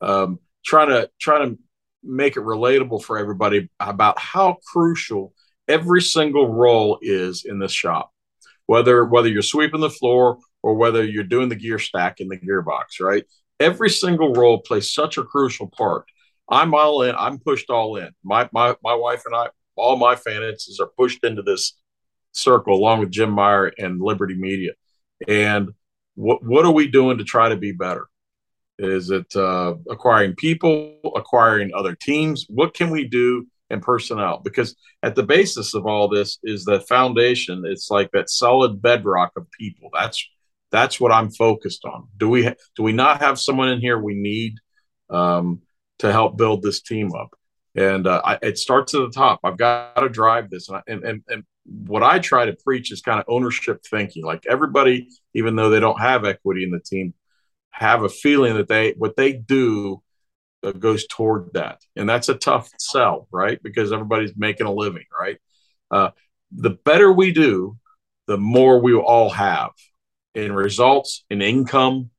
[0.00, 1.58] um, trying to trying to
[2.04, 5.34] make it relatable for everybody about how crucial
[5.66, 8.10] every single role is in this shop.
[8.66, 12.36] Whether whether you're sweeping the floor or whether you're doing the gear stack in the
[12.36, 13.24] gearbox, right?
[13.60, 16.04] Every single role plays such a crucial part.
[16.48, 17.14] I'm all in.
[17.16, 18.10] I'm pushed all in.
[18.24, 21.74] My my my wife and I, all my finances are pushed into this
[22.32, 24.72] circle along with Jim Meyer and Liberty Media.
[25.26, 25.70] And
[26.14, 28.06] what what are we doing to try to be better?
[28.78, 32.46] Is it uh, acquiring people, acquiring other teams?
[32.48, 34.40] What can we do in personnel?
[34.42, 37.64] Because at the basis of all this is the foundation.
[37.66, 39.90] It's like that solid bedrock of people.
[39.92, 40.24] That's
[40.70, 42.08] that's what I'm focused on.
[42.16, 42.42] Do we
[42.76, 44.54] do we not have someone in here we need
[45.10, 45.62] um,
[45.98, 47.34] to help build this team up?
[47.74, 49.40] And uh, I, it starts at the top.
[49.44, 53.02] I've got to drive this, and, and and and what I try to preach is
[53.02, 54.24] kind of ownership thinking.
[54.24, 57.14] Like everybody, even though they don't have equity in the team,
[57.70, 60.02] have a feeling that they what they do
[60.62, 63.62] uh, goes toward that, and that's a tough sell, right?
[63.62, 65.38] Because everybody's making a living, right?
[65.90, 66.10] Uh,
[66.50, 67.78] the better we do,
[68.26, 69.70] the more we all have
[70.34, 72.10] in results, in income,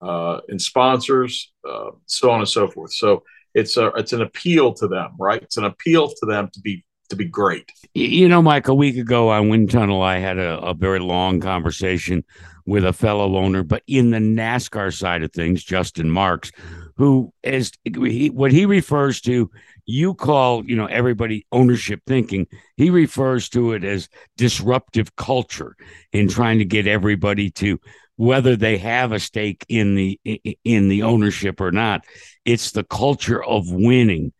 [0.00, 2.92] uh, in sponsors, uh, so on and so forth.
[2.92, 3.22] So
[3.54, 5.42] it's a it's an appeal to them, right?
[5.42, 7.70] It's an appeal to them to be to be great.
[7.94, 11.40] You know, Mike, a week ago on Wind Tunnel, I had a, a very long
[11.40, 12.24] conversation
[12.64, 16.52] with a fellow owner, but in the NASCAR side of things, Justin Marks,
[16.96, 19.50] who is he, what he refers to
[19.86, 22.46] you call you know everybody ownership thinking.
[22.76, 25.76] He refers to it as disruptive culture
[26.12, 27.80] in trying to get everybody to
[28.16, 30.20] whether they have a stake in the
[30.64, 32.04] in the ownership or not
[32.44, 34.32] it's the culture of winning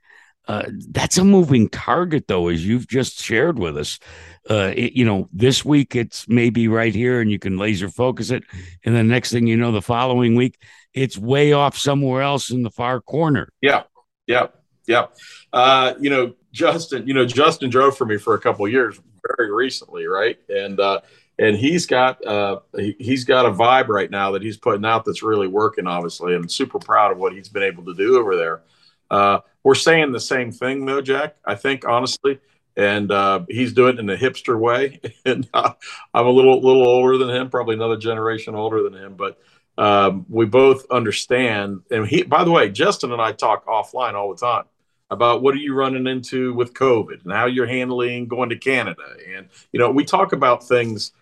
[0.49, 3.99] uh, that's a moving target though as you've just shared with us
[4.51, 8.31] uh, it, you know this week it's maybe right here and you can laser focus
[8.31, 8.43] it
[8.85, 10.59] and the next thing you know the following week
[10.95, 13.85] it's way off somewhere else in the far corner yeah
[14.27, 14.47] yeah
[14.87, 15.07] yeah.
[15.53, 19.01] Uh, you know, Justin, you know, Justin drove for me for a couple years
[19.37, 20.39] very recently, right?
[20.49, 21.01] And uh,
[21.39, 25.05] and he's got uh, he, has got a vibe right now that he's putting out
[25.05, 26.35] that's really working, obviously.
[26.35, 28.63] I'm super proud of what he's been able to do over there.
[29.11, 31.37] Uh, we're saying the same thing though, Jack.
[31.45, 32.41] I think honestly,
[32.77, 35.01] and uh, he's doing it in a hipster way.
[35.25, 35.73] and uh,
[36.15, 39.39] I'm a little little older than him, probably another generation older than him, but
[39.79, 41.81] um, we both understand.
[41.91, 44.65] And he, by the way, Justin and I talk offline all the time
[45.11, 49.03] about what are you running into with COVID and how you're handling going to Canada.
[49.35, 51.13] And, you know, we talk about things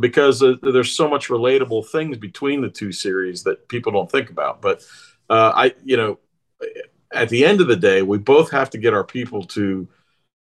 [0.00, 4.28] because uh, there's so much relatable things between the two series that people don't think
[4.28, 4.60] about.
[4.60, 4.84] But
[5.30, 6.18] uh, I, you know,
[7.12, 9.88] at the end of the day, we both have to get our people to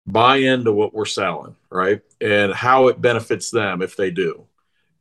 [0.06, 2.02] buy into what we're selling, right?
[2.22, 4.46] And how it benefits them if they do.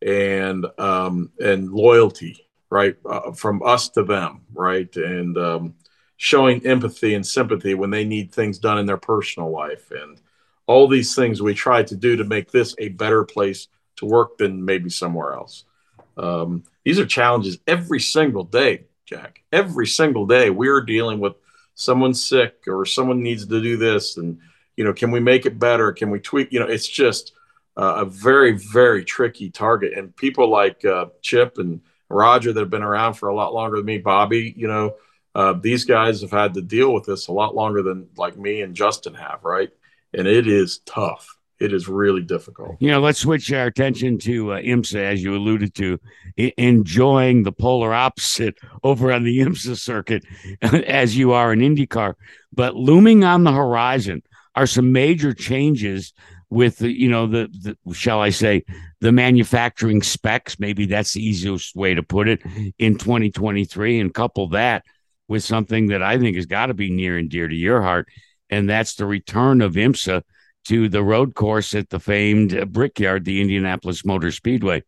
[0.03, 2.97] And, um, and loyalty, right?
[3.05, 4.95] Uh, from us to them, right?
[4.97, 5.75] And, um,
[6.17, 10.21] showing empathy and sympathy when they need things done in their personal life and
[10.67, 14.39] all these things we try to do to make this a better place to work
[14.39, 15.65] than maybe somewhere else
[16.17, 21.35] um, these are challenges every single day jack every single day we're dealing with
[21.77, 24.41] someone's sick or someone needs to do this, and
[24.77, 25.93] you know, can we make it better?
[25.93, 26.53] Can we tweak?
[26.53, 27.33] You know, it's just
[27.77, 29.97] uh, a very, very tricky target.
[29.97, 33.77] And people like uh, Chip and Roger that have been around for a lot longer
[33.77, 34.97] than me, Bobby, you know,
[35.35, 38.63] uh, these guys have had to deal with this a lot longer than like me
[38.63, 39.71] and Justin have, right?
[40.15, 41.36] And it is tough.
[41.59, 42.77] It is really difficult.
[42.81, 45.99] You know, let's switch our attention to uh, IMSA, as you alluded to,
[46.39, 50.25] I- enjoying the polar opposite over on the IMSA circuit
[50.63, 52.15] as you are in IndyCar.
[52.53, 54.23] But looming on the horizon
[54.55, 56.13] are some major changes
[56.49, 58.65] with the, you know, the, the shall I say,
[59.01, 60.61] the manufacturing specs.
[60.61, 62.43] Maybe that's the easiest way to put it
[62.79, 64.85] in 2023, and couple that
[65.29, 68.09] with something that I think has got to be near and dear to your heart,
[68.49, 70.23] and that's the return of IMSA
[70.67, 74.83] to the road course at the famed Brickyard, the Indianapolis Motor Speedway.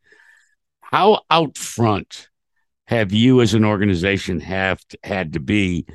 [0.81, 2.29] How out front
[2.87, 5.87] have you as an organization have to, had to be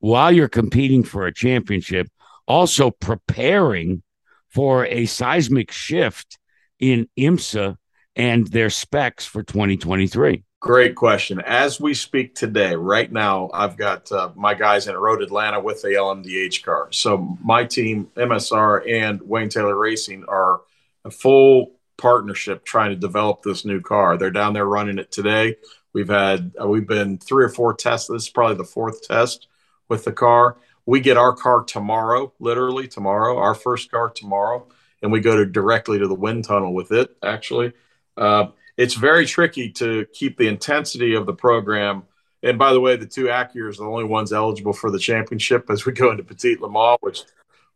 [0.00, 2.08] while you're competing for a championship,
[2.46, 4.02] also preparing
[4.48, 6.38] for a seismic shift
[6.80, 7.76] in IMSA
[8.16, 10.42] and their specs for 2023?
[10.60, 11.40] Great question.
[11.40, 15.82] As we speak today, right now, I've got uh, my guys in Road Atlanta with
[15.82, 16.88] the LMDH car.
[16.90, 20.62] So my team, MSR and Wayne Taylor Racing, are
[21.04, 24.16] a full partnership trying to develop this new car.
[24.16, 25.56] They're down there running it today.
[25.92, 28.08] We've had uh, we've been three or four tests.
[28.08, 29.46] This is probably the fourth test
[29.88, 30.56] with the car.
[30.86, 34.66] We get our car tomorrow, literally tomorrow, our first car tomorrow,
[35.02, 37.16] and we go to directly to the wind tunnel with it.
[37.22, 37.74] Actually,
[38.16, 42.04] uh, it's very tricky to keep the intensity of the program.
[42.44, 45.68] And by the way, the two Acuras are the only ones eligible for the championship
[45.68, 47.24] as we go into Petit Le Mans, which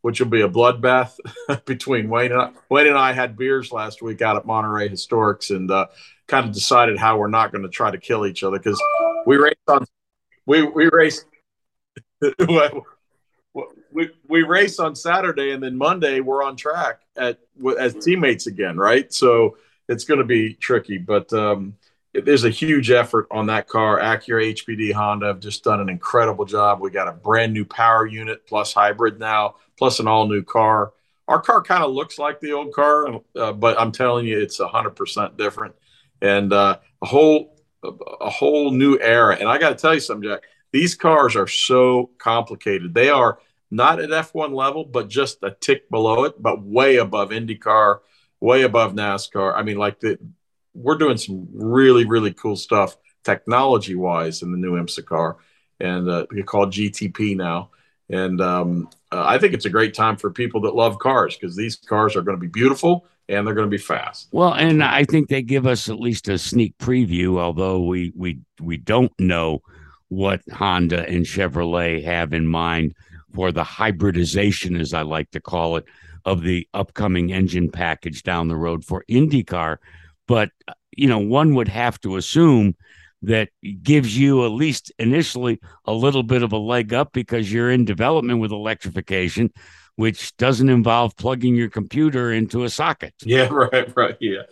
[0.02, 1.16] which will be a bloodbath
[1.64, 2.50] between Wayne and I.
[2.68, 5.86] Wayne and I had beers last week out at Monterey Historics and uh,
[6.26, 8.82] kind of decided how we're not going to try to kill each other because
[9.26, 9.84] we race on
[10.46, 11.24] we we race
[13.92, 17.38] we, we race on Saturday and then Monday we're on track at
[17.78, 19.12] as teammates again, right?
[19.12, 19.56] So
[19.88, 21.74] it's going to be tricky, but um,
[22.14, 23.98] it, there's a huge effort on that car.
[24.00, 26.80] Acura, HPD, Honda have just done an incredible job.
[26.80, 30.92] We got a brand new power unit plus hybrid now, plus an all new car.
[31.28, 34.58] Our car kind of looks like the old car, uh, but I'm telling you, it's
[34.58, 35.74] hundred percent different,
[36.20, 39.36] and uh, a whole a whole new era.
[39.38, 40.42] And I got to tell you something, Jack.
[40.72, 42.94] These cars are so complicated.
[42.94, 43.38] They are
[43.70, 48.00] not at F1 level, but just a tick below it, but way above IndyCar,
[48.42, 49.54] way above NASCAR.
[49.54, 50.18] I mean, like the
[50.74, 55.38] we're doing some really really cool stuff technology wise in the new IMSA car,
[55.80, 57.70] and uh, we call GTP now.
[58.10, 61.56] And um, uh, I think it's a great time for people that love cars because
[61.56, 64.28] these cars are going to be beautiful and they're going to be fast.
[64.32, 68.40] Well, and I think they give us at least a sneak preview, although we we
[68.60, 69.62] we don't know
[70.08, 72.94] what Honda and Chevrolet have in mind
[73.32, 75.86] for the hybridization, as I like to call it,
[76.24, 79.78] of the upcoming engine package down the road for IndyCar.
[80.26, 80.50] But,
[80.96, 82.74] you know, one would have to assume
[83.22, 83.50] that
[83.82, 87.84] gives you at least initially a little bit of a leg up because you're in
[87.84, 89.50] development with electrification,
[89.96, 93.14] which doesn't involve plugging your computer into a socket.
[93.24, 94.16] Yeah, right, right.
[94.20, 94.42] Yeah.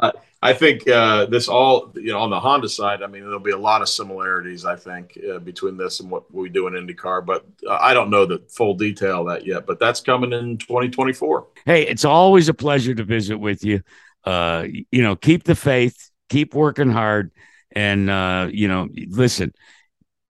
[0.00, 0.12] Uh,
[0.44, 3.52] I think uh, this all, you know, on the Honda side, I mean, there'll be
[3.52, 7.24] a lot of similarities, I think, uh, between this and what we do in IndyCar.
[7.24, 11.46] But uh, I don't know the full detail that yet, but that's coming in 2024.
[11.64, 13.82] Hey, it's always a pleasure to visit with you.
[14.24, 17.30] Uh, you know, keep the faith, keep working hard.
[17.70, 19.54] And, uh, you know, listen,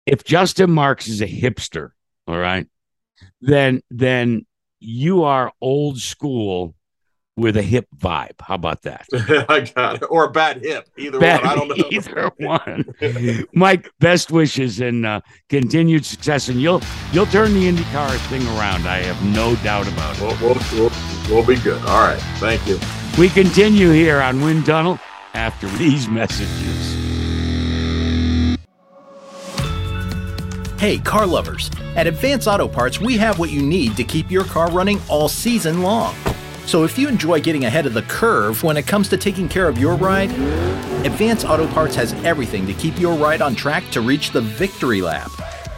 [0.08, 1.92] if Justin Marks is a hipster,
[2.28, 2.66] all right,
[3.42, 4.48] then, then
[4.80, 6.74] you are old school
[7.40, 8.40] with a hip vibe.
[8.42, 9.08] How about that?
[9.50, 10.06] I got it.
[10.10, 10.88] Or a bad hip.
[10.98, 11.50] Either Bad- one.
[11.52, 11.86] I don't know.
[11.90, 13.46] Either one.
[13.54, 16.50] Mike, best wishes and uh, continued success.
[16.50, 18.88] And you'll you'll turn the IndyCar thing around.
[18.88, 20.22] I have no doubt about it.
[20.22, 20.92] We'll, we'll, we'll,
[21.30, 21.82] we'll be good.
[21.84, 22.20] All right.
[22.38, 22.80] Thank you.
[23.18, 25.00] We continue here on Wind Tunnel
[25.34, 26.98] after these messages.
[30.80, 31.70] Hey, car lovers.
[31.98, 35.28] At Advance Auto Parts, we have what you need to keep your car running all
[35.28, 36.16] season long.
[36.70, 39.68] So if you enjoy getting ahead of the curve when it comes to taking care
[39.68, 40.30] of your ride,
[41.04, 45.02] Advance Auto Parts has everything to keep your ride on track to reach the victory
[45.02, 45.32] lap.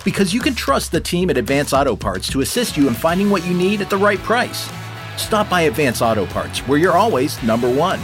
[0.03, 3.29] Because you can trust the team at Advance Auto Parts to assist you in finding
[3.29, 4.69] what you need at the right price.
[5.15, 8.01] Stop by Advance Auto Parts, where you're always number one.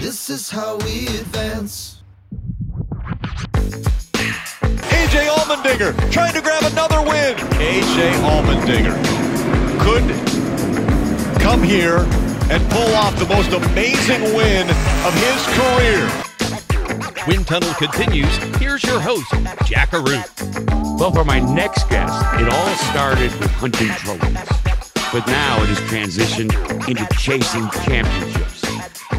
[0.00, 2.00] This is how we advance.
[4.92, 7.34] AJ Allmendinger trying to grab another win.
[7.58, 8.94] AJ Allmendinger
[9.80, 10.35] could
[11.46, 11.98] come here
[12.50, 16.10] and pull off the most amazing win of his career.
[17.28, 18.36] Wind Tunnel continues.
[18.56, 19.30] Here's your host,
[19.64, 20.98] Jack Arute.
[20.98, 24.42] Well, for my next guest, it all started with hunting trophies,
[25.12, 26.52] but now it has transitioned
[26.88, 28.64] into chasing championships.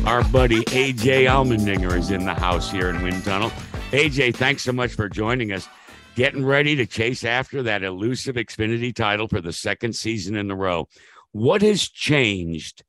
[0.05, 3.51] Our buddy AJ Allmendinger is in the house here in Wind Tunnel.
[3.91, 5.69] AJ, thanks so much for joining us.
[6.15, 10.55] Getting ready to chase after that elusive Xfinity title for the second season in a
[10.55, 10.89] row.
[11.38, 12.83] What has changed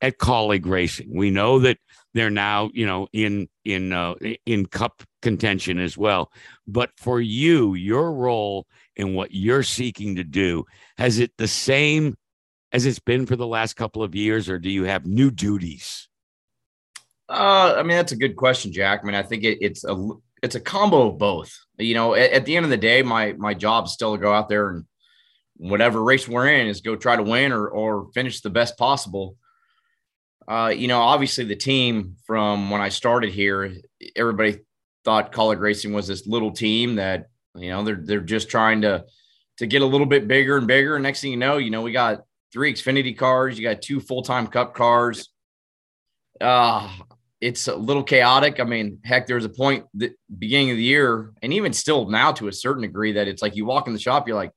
[0.00, 1.14] at Kaulig Racing?
[1.14, 1.78] We know that
[2.12, 4.14] they're now, you know, in in uh,
[4.44, 6.32] in Cup contention as well.
[6.66, 8.66] But for you, your role
[8.96, 10.64] in what you're seeking to do,
[10.98, 12.16] has it the same
[12.72, 16.08] as it's been for the last couple of years, or do you have new duties?
[17.28, 19.02] Uh, I mean, that's a good question, Jack.
[19.02, 20.08] I mean, I think it, it's a
[20.42, 21.56] it's a combo of both.
[21.78, 24.20] You know, at, at, the end of the day, my my job is still to
[24.20, 24.84] go out there and
[25.56, 29.36] whatever race we're in is go try to win or or finish the best possible.
[30.46, 33.72] Uh, you know, obviously the team from when I started here,
[34.14, 34.60] everybody
[35.04, 39.04] thought Kaulig Racing was this little team that you know they're they're just trying to
[39.58, 40.98] to get a little bit bigger and bigger.
[40.98, 44.22] Next thing you know, you know we got three Xfinity cars, you got two full
[44.22, 45.30] time Cup cars.
[46.40, 46.90] Uh,
[47.40, 48.58] it's a little chaotic.
[48.58, 52.32] I mean, heck, there's a point the beginning of the year, and even still now
[52.32, 54.52] to a certain degree, that it's like you walk in the shop, you're like,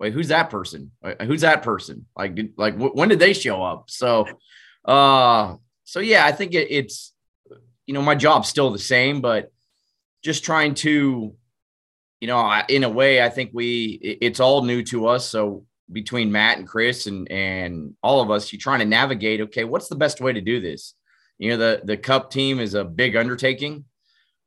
[0.00, 0.90] wait, who's that person?
[1.22, 2.06] Who's that person?
[2.16, 3.90] Like, did, like w- when did they show up?
[3.90, 4.26] So,
[4.86, 7.12] uh, so yeah, I think it, it's,
[7.86, 9.52] you know, my job's still the same, but
[10.24, 11.34] just trying to,
[12.20, 15.28] you know, I, in a way, I think we, it, it's all new to us.
[15.28, 19.40] So between Matt and Chris and and all of us, you're trying to navigate.
[19.40, 20.94] Okay, what's the best way to do this?
[21.38, 23.84] You know, the the cup team is a big undertaking.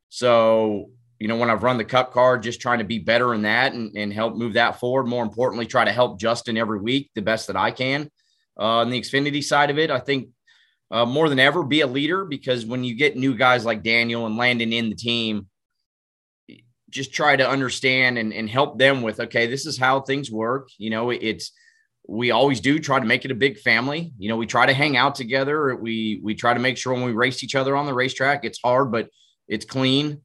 [0.08, 3.42] So, you know, when I've run the cup card, just trying to be better in
[3.42, 5.04] that and, and help move that forward.
[5.04, 8.10] More importantly, try to help Justin every week the best that I can.
[8.58, 10.28] Uh, on the Xfinity side of it, I think
[10.90, 14.26] uh, more than ever, be a leader because when you get new guys like Daniel
[14.26, 15.48] and Landon in the team,
[16.90, 20.68] just try to understand and, and help them with, okay, this is how things work.
[20.78, 21.50] You know, it's,
[22.06, 24.12] we always do try to make it a big family.
[24.18, 25.74] You know, we try to hang out together.
[25.74, 28.60] We we try to make sure when we race each other on the racetrack, it's
[28.62, 29.08] hard, but
[29.48, 30.20] it's clean.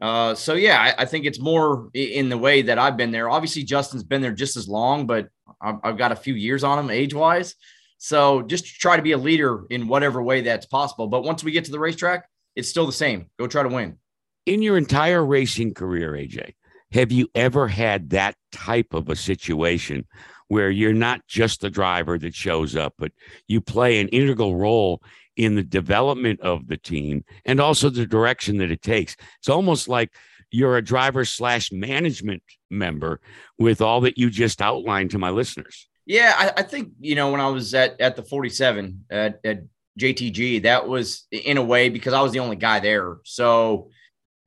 [0.00, 3.28] Uh, so yeah, I, I, think it's more in the way that I've been there.
[3.28, 5.28] Obviously, Justin's been there just as long, but
[5.60, 7.54] I've, I've got a few years on him age wise.
[7.98, 11.06] So just try to be a leader in whatever way that's possible.
[11.06, 12.26] But once we get to the racetrack,
[12.56, 13.26] it's still the same.
[13.38, 13.98] Go try to win.
[14.46, 16.54] In your entire racing career, AJ,
[16.92, 20.06] have you ever had that type of a situation
[20.48, 23.12] where you're not just the driver that shows up, but
[23.46, 25.00] you play an integral role
[25.36, 29.16] in the development of the team and also the direction that it takes.
[29.38, 30.12] It's almost like
[30.50, 33.20] you're a driver slash management member
[33.58, 35.88] with all that you just outlined to my listeners.
[36.06, 39.62] Yeah, I, I think you know when I was at at the 47 at, at
[39.98, 43.18] JTG, that was in a way because I was the only guy there.
[43.24, 43.90] So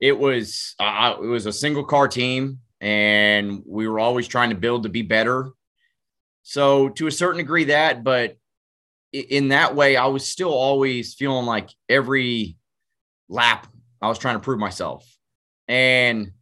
[0.00, 4.56] it was uh, it was a single car team, and we were always trying to
[4.56, 5.50] build to be better.
[6.42, 8.36] So to a certain degree, that, but
[9.14, 12.56] in that way, I was still always feeling like every
[13.28, 13.68] lap
[14.02, 15.08] I was trying to prove myself.
[15.68, 16.32] And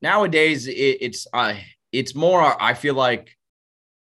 [0.00, 1.54] nowadays, it, it's uh,
[1.92, 2.40] it's more.
[2.62, 3.36] I feel like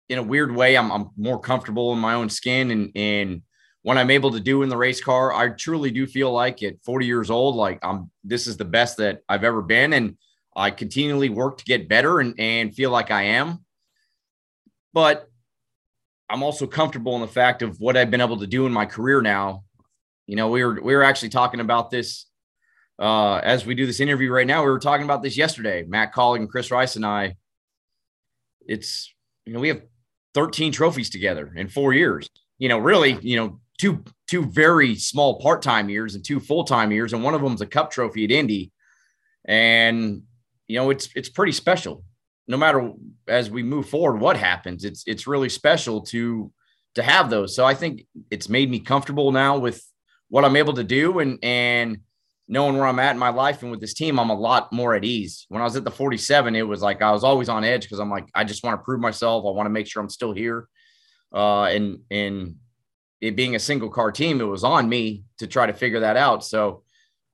[0.09, 3.43] in a weird way, I'm, I'm more comfortable in my own skin and and
[3.83, 6.83] what I'm able to do in the race car, I truly do feel like at
[6.85, 9.95] 40 years old, like I'm this is the best that I've ever been.
[9.95, 10.19] And
[10.55, 13.65] I continually work to get better and, and feel like I am.
[14.93, 15.28] But
[16.31, 18.87] I'm also comfortable in the fact of what I've been able to do in my
[18.87, 19.65] career now.
[20.27, 22.27] You know, we were we were actually talking about this
[22.99, 24.63] uh, as we do this interview right now.
[24.63, 25.85] We were talking about this yesterday.
[25.89, 27.37] Matt Kaulig and Chris Rice and I.
[28.67, 29.13] It's
[29.47, 29.83] you know we have
[30.35, 32.29] 13 trophies together in four years.
[32.59, 36.65] You know, really, you know, two two very small part time years and two full
[36.65, 38.71] time years, and one of them's a Cup trophy at Indy.
[39.47, 40.23] And
[40.67, 42.05] you know, it's it's pretty special
[42.49, 42.93] no matter
[43.29, 46.51] as we move forward what happens it's it's really special to
[46.95, 47.55] to have those.
[47.55, 49.85] So i think it's made me comfortable now with
[50.29, 51.99] what i'm able to do and and
[52.49, 54.95] knowing where i'm at in my life and with this team i'm a lot more
[54.95, 55.47] at ease.
[55.49, 58.01] When i was at the 47 it was like i was always on edge because
[58.01, 59.45] i'm like i just want to prove myself.
[59.47, 60.69] I want to make sure i'm still here.
[61.33, 62.57] Uh and and
[63.21, 66.17] it being a single car team it was on me to try to figure that
[66.17, 66.45] out.
[66.45, 66.83] So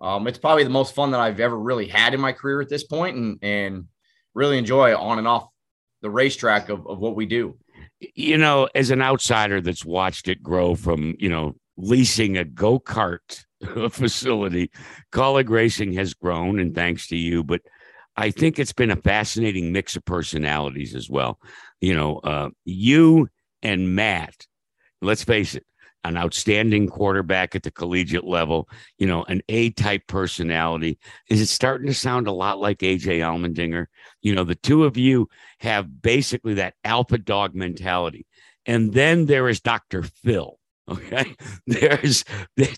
[0.00, 2.68] um, it's probably the most fun that I've ever really had in my career at
[2.68, 3.84] this point, and and
[4.34, 5.48] really enjoy on and off
[6.02, 7.56] the racetrack of, of what we do.
[8.14, 12.78] You know, as an outsider that's watched it grow from, you know, leasing a go
[12.78, 13.44] kart
[13.90, 14.70] facility,
[15.12, 17.42] Kaulig Racing has grown, and thanks to you.
[17.42, 17.62] But
[18.16, 21.40] I think it's been a fascinating mix of personalities as well.
[21.80, 23.28] You know, uh, you
[23.62, 24.46] and Matt,
[25.00, 25.64] let's face it,
[26.04, 30.98] an outstanding quarterback at the collegiate level, you know, an A type personality.
[31.30, 33.86] Is it starting to sound a lot like AJ Allmendinger?
[34.22, 35.28] You know, the two of you
[35.60, 38.26] have basically that alpha dog mentality.
[38.66, 40.02] And then there is Dr.
[40.02, 40.58] Phil.
[40.86, 41.34] Okay.
[41.66, 42.26] There's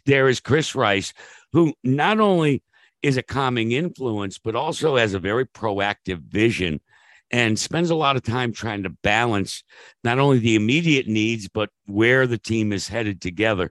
[0.05, 1.13] there is Chris Rice,
[1.53, 2.63] who not only
[3.03, 6.81] is a calming influence, but also has a very proactive vision
[7.31, 9.65] and spends a lot of time trying to balance
[10.05, 13.71] not only the immediate needs but where the team is headed together.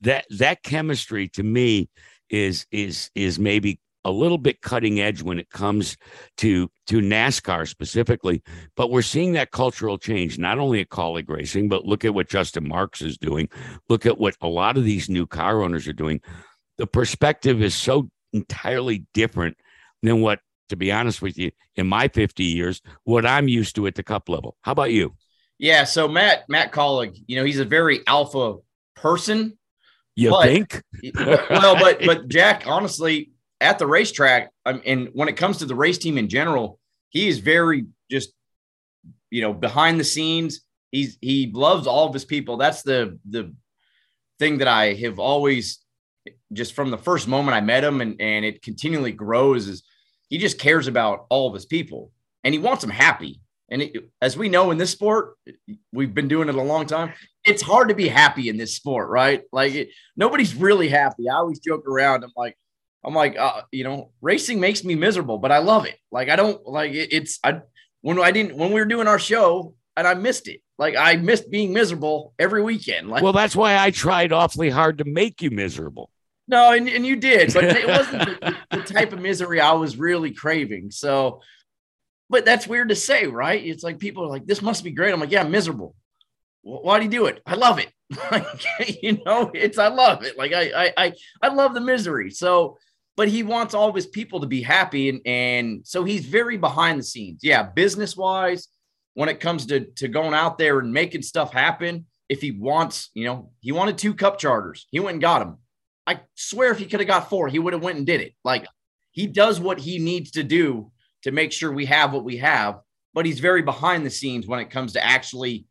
[0.00, 1.88] That that chemistry to me
[2.30, 5.96] is is is maybe a little bit cutting edge when it comes
[6.36, 8.42] to to NASCAR specifically
[8.76, 12.28] but we're seeing that cultural change not only at Kaulig racing but look at what
[12.28, 13.48] Justin Marks is doing.
[13.88, 16.20] Look at what a lot of these new car owners are doing.
[16.78, 19.56] The perspective is so entirely different
[20.02, 20.40] than what
[20.72, 24.02] to be honest with you, in my 50 years, what I'm used to at the
[24.02, 24.56] cup level.
[24.62, 25.14] How about you?
[25.58, 25.84] Yeah.
[25.84, 28.56] So Matt, Matt Kaulig, you know, he's a very alpha
[28.96, 29.58] person.
[30.16, 30.82] You but, think?
[31.14, 35.74] well, but but Jack, honestly, at the racetrack, um, and when it comes to the
[35.74, 36.78] race team in general,
[37.10, 38.32] he is very just,
[39.30, 40.62] you know, behind the scenes.
[40.90, 42.56] He's he loves all of his people.
[42.56, 43.54] That's the the
[44.38, 45.78] thing that I have always
[46.52, 49.82] just from the first moment I met him and and it continually grows is
[50.32, 52.10] he just cares about all of his people
[52.42, 53.38] and he wants them happy.
[53.70, 55.36] And it, as we know in this sport,
[55.92, 57.12] we've been doing it a long time.
[57.44, 59.42] It's hard to be happy in this sport, right?
[59.52, 61.28] Like it, nobody's really happy.
[61.28, 62.24] I always joke around.
[62.24, 62.56] I'm like,
[63.04, 65.98] I'm like, uh, you know, racing makes me miserable, but I love it.
[66.10, 67.60] Like I don't like it, it's I
[68.00, 70.62] when I didn't when we were doing our show and I missed it.
[70.78, 73.10] Like I missed being miserable every weekend.
[73.10, 76.08] Like well, that's why I tried awfully hard to make you miserable.
[76.48, 79.96] No, and, and you did, but it wasn't the, the, type of misery I was
[79.96, 80.90] really craving.
[80.90, 81.40] So,
[82.28, 83.64] but that's weird to say, right?
[83.64, 85.12] It's like people are like, this must be great.
[85.12, 85.94] I'm like, yeah, I'm miserable.
[86.62, 87.40] why do you do it?
[87.46, 87.90] I love it.
[88.30, 90.36] like, you know, it's, I love it.
[90.36, 91.12] Like, I, I, I,
[91.42, 92.30] I love the misery.
[92.30, 92.78] So,
[93.16, 95.10] but he wants all of his people to be happy.
[95.10, 97.40] And, and so he's very behind the scenes.
[97.42, 97.62] Yeah.
[97.62, 98.68] Business wise,
[99.14, 103.10] when it comes to, to going out there and making stuff happen, if he wants,
[103.14, 105.58] you know, he wanted two cup charters, he went and got them
[106.06, 108.34] I swear if he could have got four, he would have went and did it.
[108.44, 108.66] Like
[109.12, 110.90] he does what he needs to do
[111.22, 112.80] to make sure we have what we have,
[113.14, 115.66] but he's very behind the scenes when it comes to actually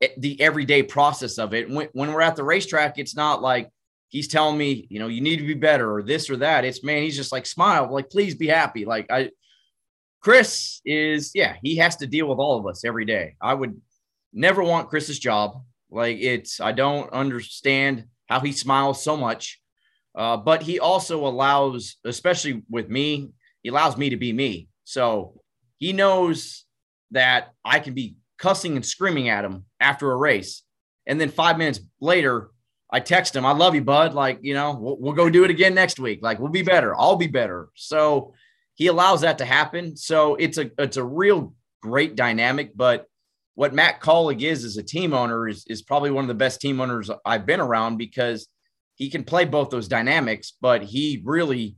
[0.00, 1.68] eh, the everyday process of it.
[1.68, 3.70] When, when we're at the racetrack, it's not like
[4.08, 6.64] he's telling me, you know, you need to be better or this or that.
[6.64, 8.84] It's man, he's just like smile, like please be happy.
[8.86, 9.30] Like I,
[10.20, 13.36] Chris is, yeah, he has to deal with all of us every day.
[13.40, 13.80] I would
[14.32, 15.62] never want Chris's job.
[15.90, 19.60] Like it's, I don't understand how he smiles so much
[20.16, 23.30] uh, but he also allows, especially with me,
[23.62, 24.68] he allows me to be me.
[24.84, 25.40] So
[25.78, 26.64] he knows
[27.10, 30.62] that I can be cussing and screaming at him after a race.
[31.06, 32.50] And then five minutes later,
[32.90, 34.14] I text him, I love you, bud.
[34.14, 36.20] Like, you know, we'll, we'll go do it again next week.
[36.22, 36.96] Like, we'll be better.
[36.96, 37.68] I'll be better.
[37.74, 38.32] So
[38.74, 39.96] he allows that to happen.
[39.96, 42.76] So it's a, it's a real great dynamic.
[42.76, 43.06] But
[43.54, 46.60] what Matt Kaulig is as a team owner is, is probably one of the best
[46.60, 48.48] team owners I've been around because
[48.96, 51.76] he can play both those dynamics, but he really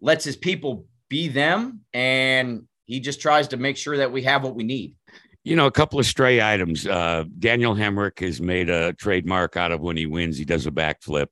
[0.00, 4.42] lets his people be them and he just tries to make sure that we have
[4.42, 4.94] what we need.
[5.42, 6.86] You know, a couple of stray items.
[6.86, 10.70] Uh, Daniel Hemric has made a trademark out of when he wins, he does a
[10.70, 11.26] backflip.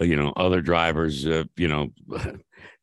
[0.00, 1.88] Uh, you know, other drivers, uh, you know,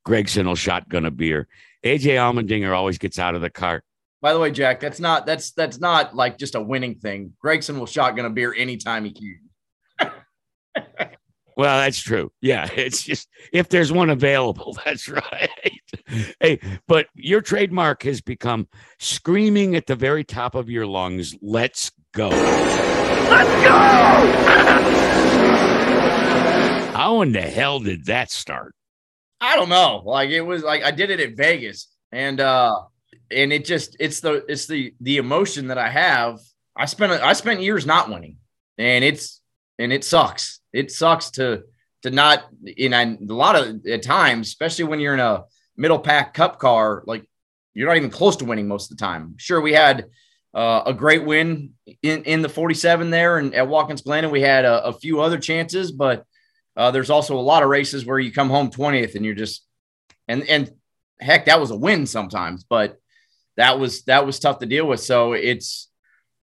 [0.08, 1.48] Gragson will shotgun a beer.
[1.84, 3.84] AJ Allmendinger always gets out of the cart.
[4.22, 7.34] By the way, Jack, that's not that's that's not like just a winning thing.
[7.44, 9.40] Gragson will shotgun a beer anytime he
[10.00, 10.12] can.
[11.60, 12.32] Well, that's true.
[12.40, 15.82] Yeah, it's just if there's one available, that's right.
[16.40, 21.92] hey, but your trademark has become screaming at the very top of your lungs, let's
[22.14, 22.30] go.
[22.30, 23.72] Let's go!
[26.96, 28.74] How in the hell did that start?
[29.42, 30.02] I don't know.
[30.06, 32.84] Like it was like I did it at Vegas and uh
[33.30, 36.40] and it just it's the it's the the emotion that I have.
[36.74, 38.38] I spent I spent years not winning
[38.78, 39.42] and it's
[39.78, 41.64] and it sucks it sucks to
[42.04, 42.46] to not
[42.78, 45.44] in a lot of at times, especially when you're in a
[45.76, 47.28] middle pack cup car, like
[47.74, 49.36] you're not even close to winning most of the time.
[49.38, 50.06] Sure, we had
[50.54, 54.42] uh, a great win in, in the 47 there and at Watkins Glen, and we
[54.42, 56.26] had a, a few other chances, but
[56.76, 59.66] uh, there's also a lot of races where you come home 20th and you're just
[60.28, 60.72] and and
[61.20, 62.98] heck, that was a win sometimes, but
[63.58, 65.02] that was that was tough to deal with.
[65.02, 65.90] So it's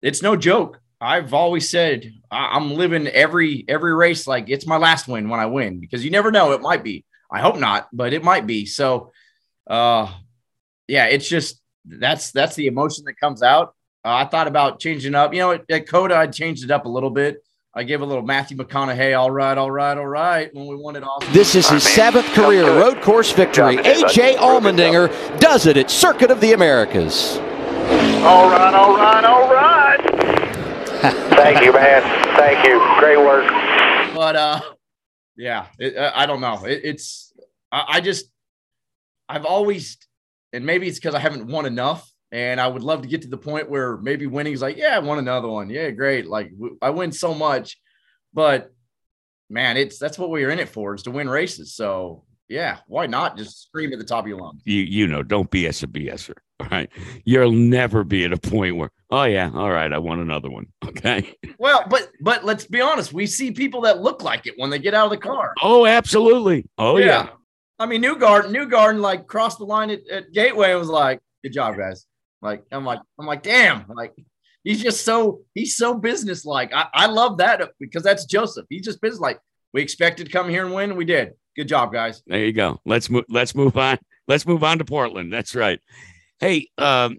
[0.01, 0.79] it's no joke.
[0.99, 5.45] I've always said I'm living every every race like it's my last win when I
[5.45, 7.05] win because you never know it might be.
[7.31, 8.65] I hope not, but it might be.
[8.65, 9.11] So,
[9.67, 10.11] uh,
[10.87, 13.75] yeah, it's just that's that's the emotion that comes out.
[14.03, 15.33] Uh, I thought about changing up.
[15.33, 17.43] You know, at, at COTA, I changed it up a little bit.
[17.73, 20.95] I gave a little Matthew McConaughey, all right, all right, all right, when we won
[20.95, 21.31] it off.
[21.31, 23.77] This is his seventh career road course victory.
[23.77, 27.37] AJ Allmendinger does it at Circuit of the Americas.
[28.23, 30.16] All right, all right, all right.
[31.01, 32.01] Thank you, man.
[32.37, 32.79] Thank you.
[32.99, 33.47] Great work.
[34.13, 34.61] But uh,
[35.35, 36.65] yeah, it, I I don't know.
[36.65, 37.33] It, it's
[37.71, 38.29] I, I just
[39.29, 39.97] I've always,
[40.53, 43.27] and maybe it's because I haven't won enough, and I would love to get to
[43.27, 45.69] the point where maybe winning is like, yeah, I won another one.
[45.69, 46.27] Yeah, great.
[46.27, 47.77] Like w- I win so much,
[48.33, 48.71] but
[49.49, 51.75] man, it's that's what we are in it for is to win races.
[51.75, 54.61] So yeah, why not just scream at the top of your lungs?
[54.65, 56.33] You you know, don't BS a BSer.
[56.59, 56.89] All right.
[57.23, 60.67] You'll never be at a point where, oh yeah, all right, I want another one.
[60.87, 61.35] Okay.
[61.59, 64.79] Well, but but let's be honest, we see people that look like it when they
[64.79, 65.53] get out of the car.
[65.61, 66.67] Oh, absolutely.
[66.79, 67.29] Oh yeah.
[67.77, 71.19] I mean, Newgarden, New Garden, like crossed the line at, at Gateway and was like,
[71.43, 72.07] "Good job, guys."
[72.41, 74.15] Like, I'm like, I'm like, damn, like
[74.63, 76.73] he's just so he's so businesslike.
[76.73, 78.65] I, I love that uh, because that's Josef.
[78.69, 79.39] He's just business like.
[79.73, 81.33] We expected to come here and win, and we did.
[81.55, 82.23] Good job, guys.
[82.25, 82.79] There you go.
[82.85, 83.25] Let's move.
[83.29, 83.99] Let's move on.
[84.27, 85.31] Let's move on to Portland.
[85.31, 85.79] That's right.
[86.39, 87.17] Hey, um,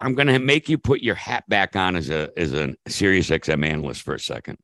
[0.00, 3.30] I'm going to make you put your hat back on as a as a Sirius
[3.30, 4.58] XM analyst for a second.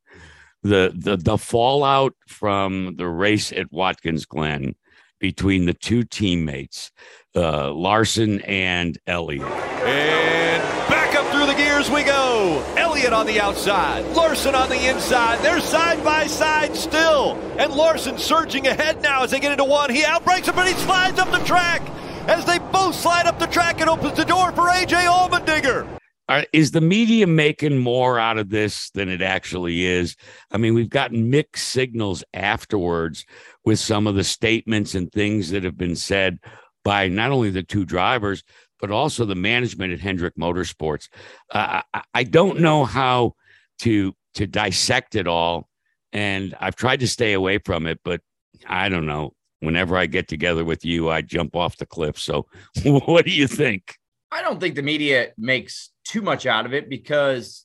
[0.63, 4.75] The the the fallout from the race at Watkins Glen
[5.19, 6.91] between the two teammates,
[7.37, 9.47] uh, Larson and Elliott.
[9.47, 12.63] And back up through the gears we go.
[12.77, 15.39] Elliott on the outside, Larson on the inside.
[15.41, 17.41] They're side by side still.
[17.59, 19.91] And Larson surging ahead now as they get into one.
[19.91, 21.83] He outbrakes him, but he slides up the track.
[22.29, 25.87] As they both slide up the track, it opens the door for AJ Allmendinger.
[26.29, 30.17] Are, is the media making more out of this than it actually is?
[30.53, 33.27] I mean, we've gotten mixed signals afterwards
[33.65, 36.39] with some of the statements and things that have been said
[36.85, 38.45] by not only the two drivers,
[38.81, 41.09] but also the management at Hendrick Motorsports.
[41.51, 43.35] Uh, I, I don't know how
[43.81, 45.69] to to dissect it all,
[46.13, 48.21] and I've tried to stay away from it, but
[48.67, 49.35] I don't know.
[49.63, 52.19] Whenever I get together with you, I jump off the cliff.
[52.19, 52.47] So,
[52.85, 53.97] what do you think?
[54.31, 57.65] I don't think the media makes too much out of it because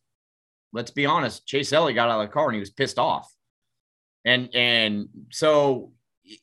[0.73, 3.31] let's be honest, Chase Elliott got out of the car and he was pissed off.
[4.25, 5.93] And and so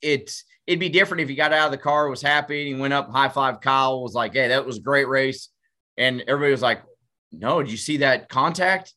[0.03, 2.81] it's it'd be different if he got out of the car, was happy, and he
[2.81, 5.51] went up, high five Kyle, was like, Hey, that was a great race.
[5.97, 6.83] And everybody was like,
[7.31, 8.93] No, did you see that contact?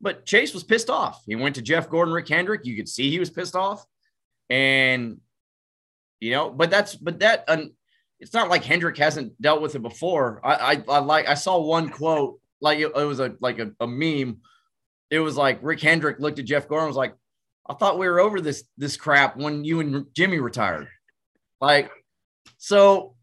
[0.00, 1.22] But Chase was pissed off.
[1.26, 2.64] He went to Jeff Gordon, Rick Hendrick.
[2.64, 3.84] You could see he was pissed off.
[4.50, 5.20] And
[6.24, 7.70] you know, but that's but that um,
[8.18, 10.40] it's not like Hendrick hasn't dealt with it before.
[10.42, 13.72] I, I, I like I saw one quote like it, it was a like a,
[13.78, 14.38] a, meme.
[15.10, 17.14] It was like Rick Hendrick looked at Jeff Gordon was like,
[17.68, 20.88] I thought we were over this this crap when you and Jimmie retired.
[21.60, 21.90] Like,
[22.56, 23.16] so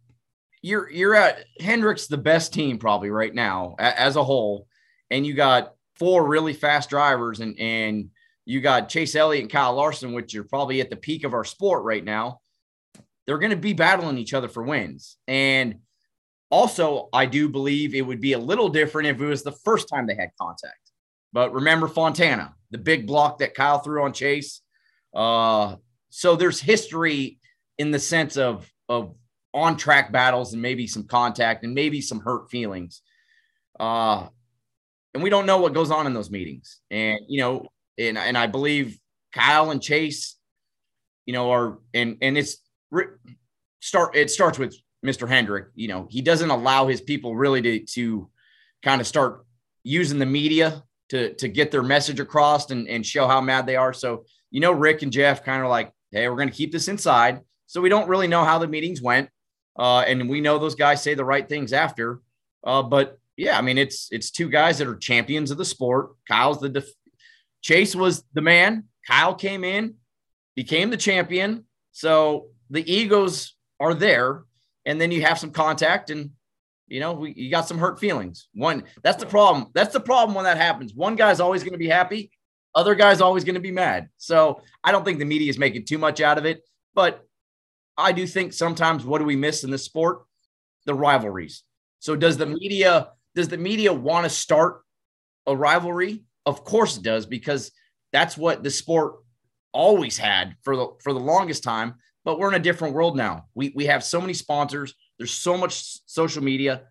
[0.62, 4.68] you're you're at Hendrick's the best team probably right now a, as a whole,
[5.10, 8.12] and you got four really fast drivers and and
[8.46, 11.44] you got Chase Elliott and Kyle Larson, which are probably at the peak of our
[11.44, 12.41] sport right now
[13.26, 15.18] they're going to be battling each other for wins.
[15.28, 15.76] And
[16.50, 19.88] also, I do believe it would be a little different if it was the first
[19.88, 20.92] time they had contact.
[21.34, 24.62] But remember Fontana, the big block that Kyle threw on Chase.
[25.16, 25.78] Uh,
[26.10, 27.40] so there's history
[27.78, 29.16] in the sense of of
[29.54, 33.02] on track battles and maybe some contact and maybe some hurt feelings.
[33.80, 34.28] Uh,
[35.14, 36.80] and we don't know what goes on in those meetings.
[36.90, 37.68] And you know,
[37.98, 39.00] and and I believe
[39.34, 40.38] Kyle and Chase,
[41.26, 42.58] you know, are and and it's
[43.80, 44.76] start it starts with
[45.06, 45.28] Mr.
[45.28, 45.68] Hendrick.
[45.76, 48.30] You know, he doesn't allow his people really to to
[48.84, 49.46] kind of start
[49.84, 53.76] using the media to to get their message across and, and show how mad they
[53.76, 53.94] are.
[53.94, 57.42] So, you know, Rick and Jeff kind of like, hey, we're gonna keep this inside.
[57.68, 59.30] So we don't really know how the meetings went.
[59.78, 62.22] Uh, and we know those guys say the right things after.
[62.66, 66.12] Uh, but yeah, I mean, it's it's two guys that are champions of the sport.
[66.28, 66.94] Kyle's the def-
[67.62, 68.86] Chase was the man.
[69.08, 69.96] Kyle came in,
[70.56, 71.66] became the champion.
[71.92, 74.44] So the egos are there,
[74.86, 76.32] and then you have some contact, and
[76.88, 78.48] you know we, you got some hurt feelings.
[78.54, 79.68] One that's the problem.
[79.74, 80.96] That's the problem when that happens.
[80.96, 82.32] One guy's always going to be happy,
[82.74, 84.10] other guy's always going to be mad.
[84.18, 86.62] So I don't think the media is making too much out of it,
[86.96, 87.26] but
[87.98, 90.24] I do think sometimes what do we miss in this sport?
[90.86, 91.64] The rivalries.
[92.00, 94.82] So does the media does the media want to start
[95.46, 96.24] a rivalry?
[96.46, 97.72] Of course it does because
[98.12, 99.16] that's what the sport
[99.74, 103.46] always had for the for the longest time but we're in a different world now.
[103.56, 104.94] We we have so many sponsors.
[105.18, 106.84] There's so much social media.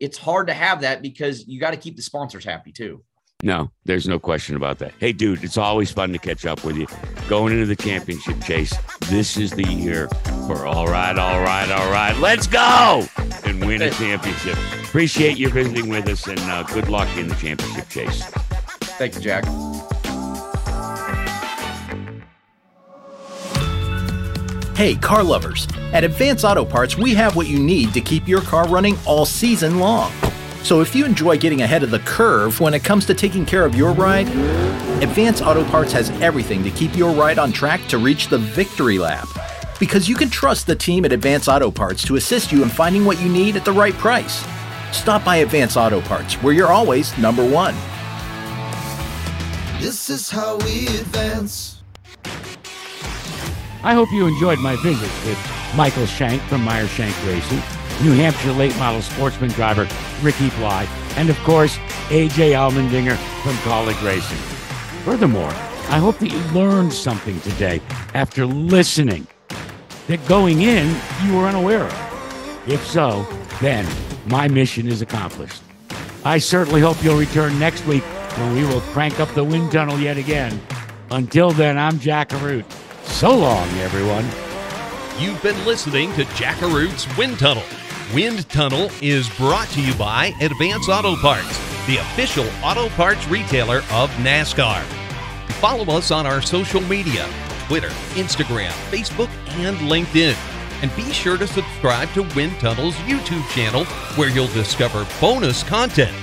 [0.00, 3.02] It's hard to have that because you got to keep the sponsors happy too.
[3.42, 4.92] No, there's no question about that.
[4.98, 6.86] Hey, dude, it's always fun to catch up with you.
[7.28, 8.74] Going into the championship chase,
[9.10, 10.08] this is the year
[10.46, 13.04] for all right, all right, all right, let's go
[13.44, 14.56] and win a championship.
[14.84, 18.22] Appreciate you visiting with us and uh, good luck in the championship chase.
[18.96, 19.44] Thank you, Jack.
[24.76, 28.40] Hey, car lovers, at Advance Auto Parts, we have what you need to keep your
[28.40, 30.10] car running all season long.
[30.64, 33.64] So if you enjoy getting ahead of the curve when it comes to taking care
[33.64, 34.26] of your ride,
[35.00, 38.98] Advance Auto Parts has everything to keep your ride on track to reach the victory
[38.98, 39.28] lap.
[39.78, 43.04] Because you can trust the team at Advance Auto Parts to assist you in finding
[43.04, 44.44] what you need at the right price.
[44.90, 47.76] Stop by Advance Auto Parts, where you're always number one.
[49.80, 51.83] This is how we advance.
[53.84, 55.38] I hope you enjoyed my visit with
[55.76, 57.58] Michael Shank from Meyer Shank Racing,
[58.02, 59.86] New Hampshire late model sportsman driver
[60.22, 61.76] Ricky Bly, and of course,
[62.08, 64.38] AJ Allmendinger from Kaulig Racing.
[65.04, 65.50] Furthermore,
[65.90, 67.82] I hope that you learned something today
[68.14, 69.26] after listening
[70.06, 72.64] that going in you were unaware of.
[72.66, 73.26] If so,
[73.60, 73.86] then
[74.28, 75.62] my mission is accomplished.
[76.24, 78.02] I certainly hope you'll return next week
[78.38, 80.58] when we will crank up the wind tunnel yet again.
[81.10, 82.64] Until then, I'm Jack Arute.
[83.06, 84.24] So long, everyone.
[85.18, 87.62] You've been listening to Jack Arute's Wind Tunnel.
[88.12, 93.78] Wind Tunnel is brought to you by Advance Auto Parts, the official auto parts retailer
[93.92, 94.82] of NASCAR.
[95.60, 97.28] Follow us on our social media
[97.66, 99.30] Twitter, Instagram, Facebook,
[99.60, 100.36] and LinkedIn.
[100.82, 103.84] And be sure to subscribe to Wind Tunnel's YouTube channel
[104.16, 106.14] where you'll discover bonus content.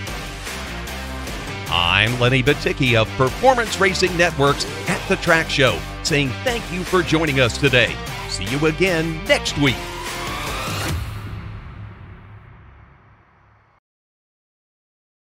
[1.70, 7.02] I'm Lenny Batycki of Performance Racing Networks at the Track Show, saying thank you for
[7.02, 7.95] joining us today.
[8.30, 9.76] See you again next week.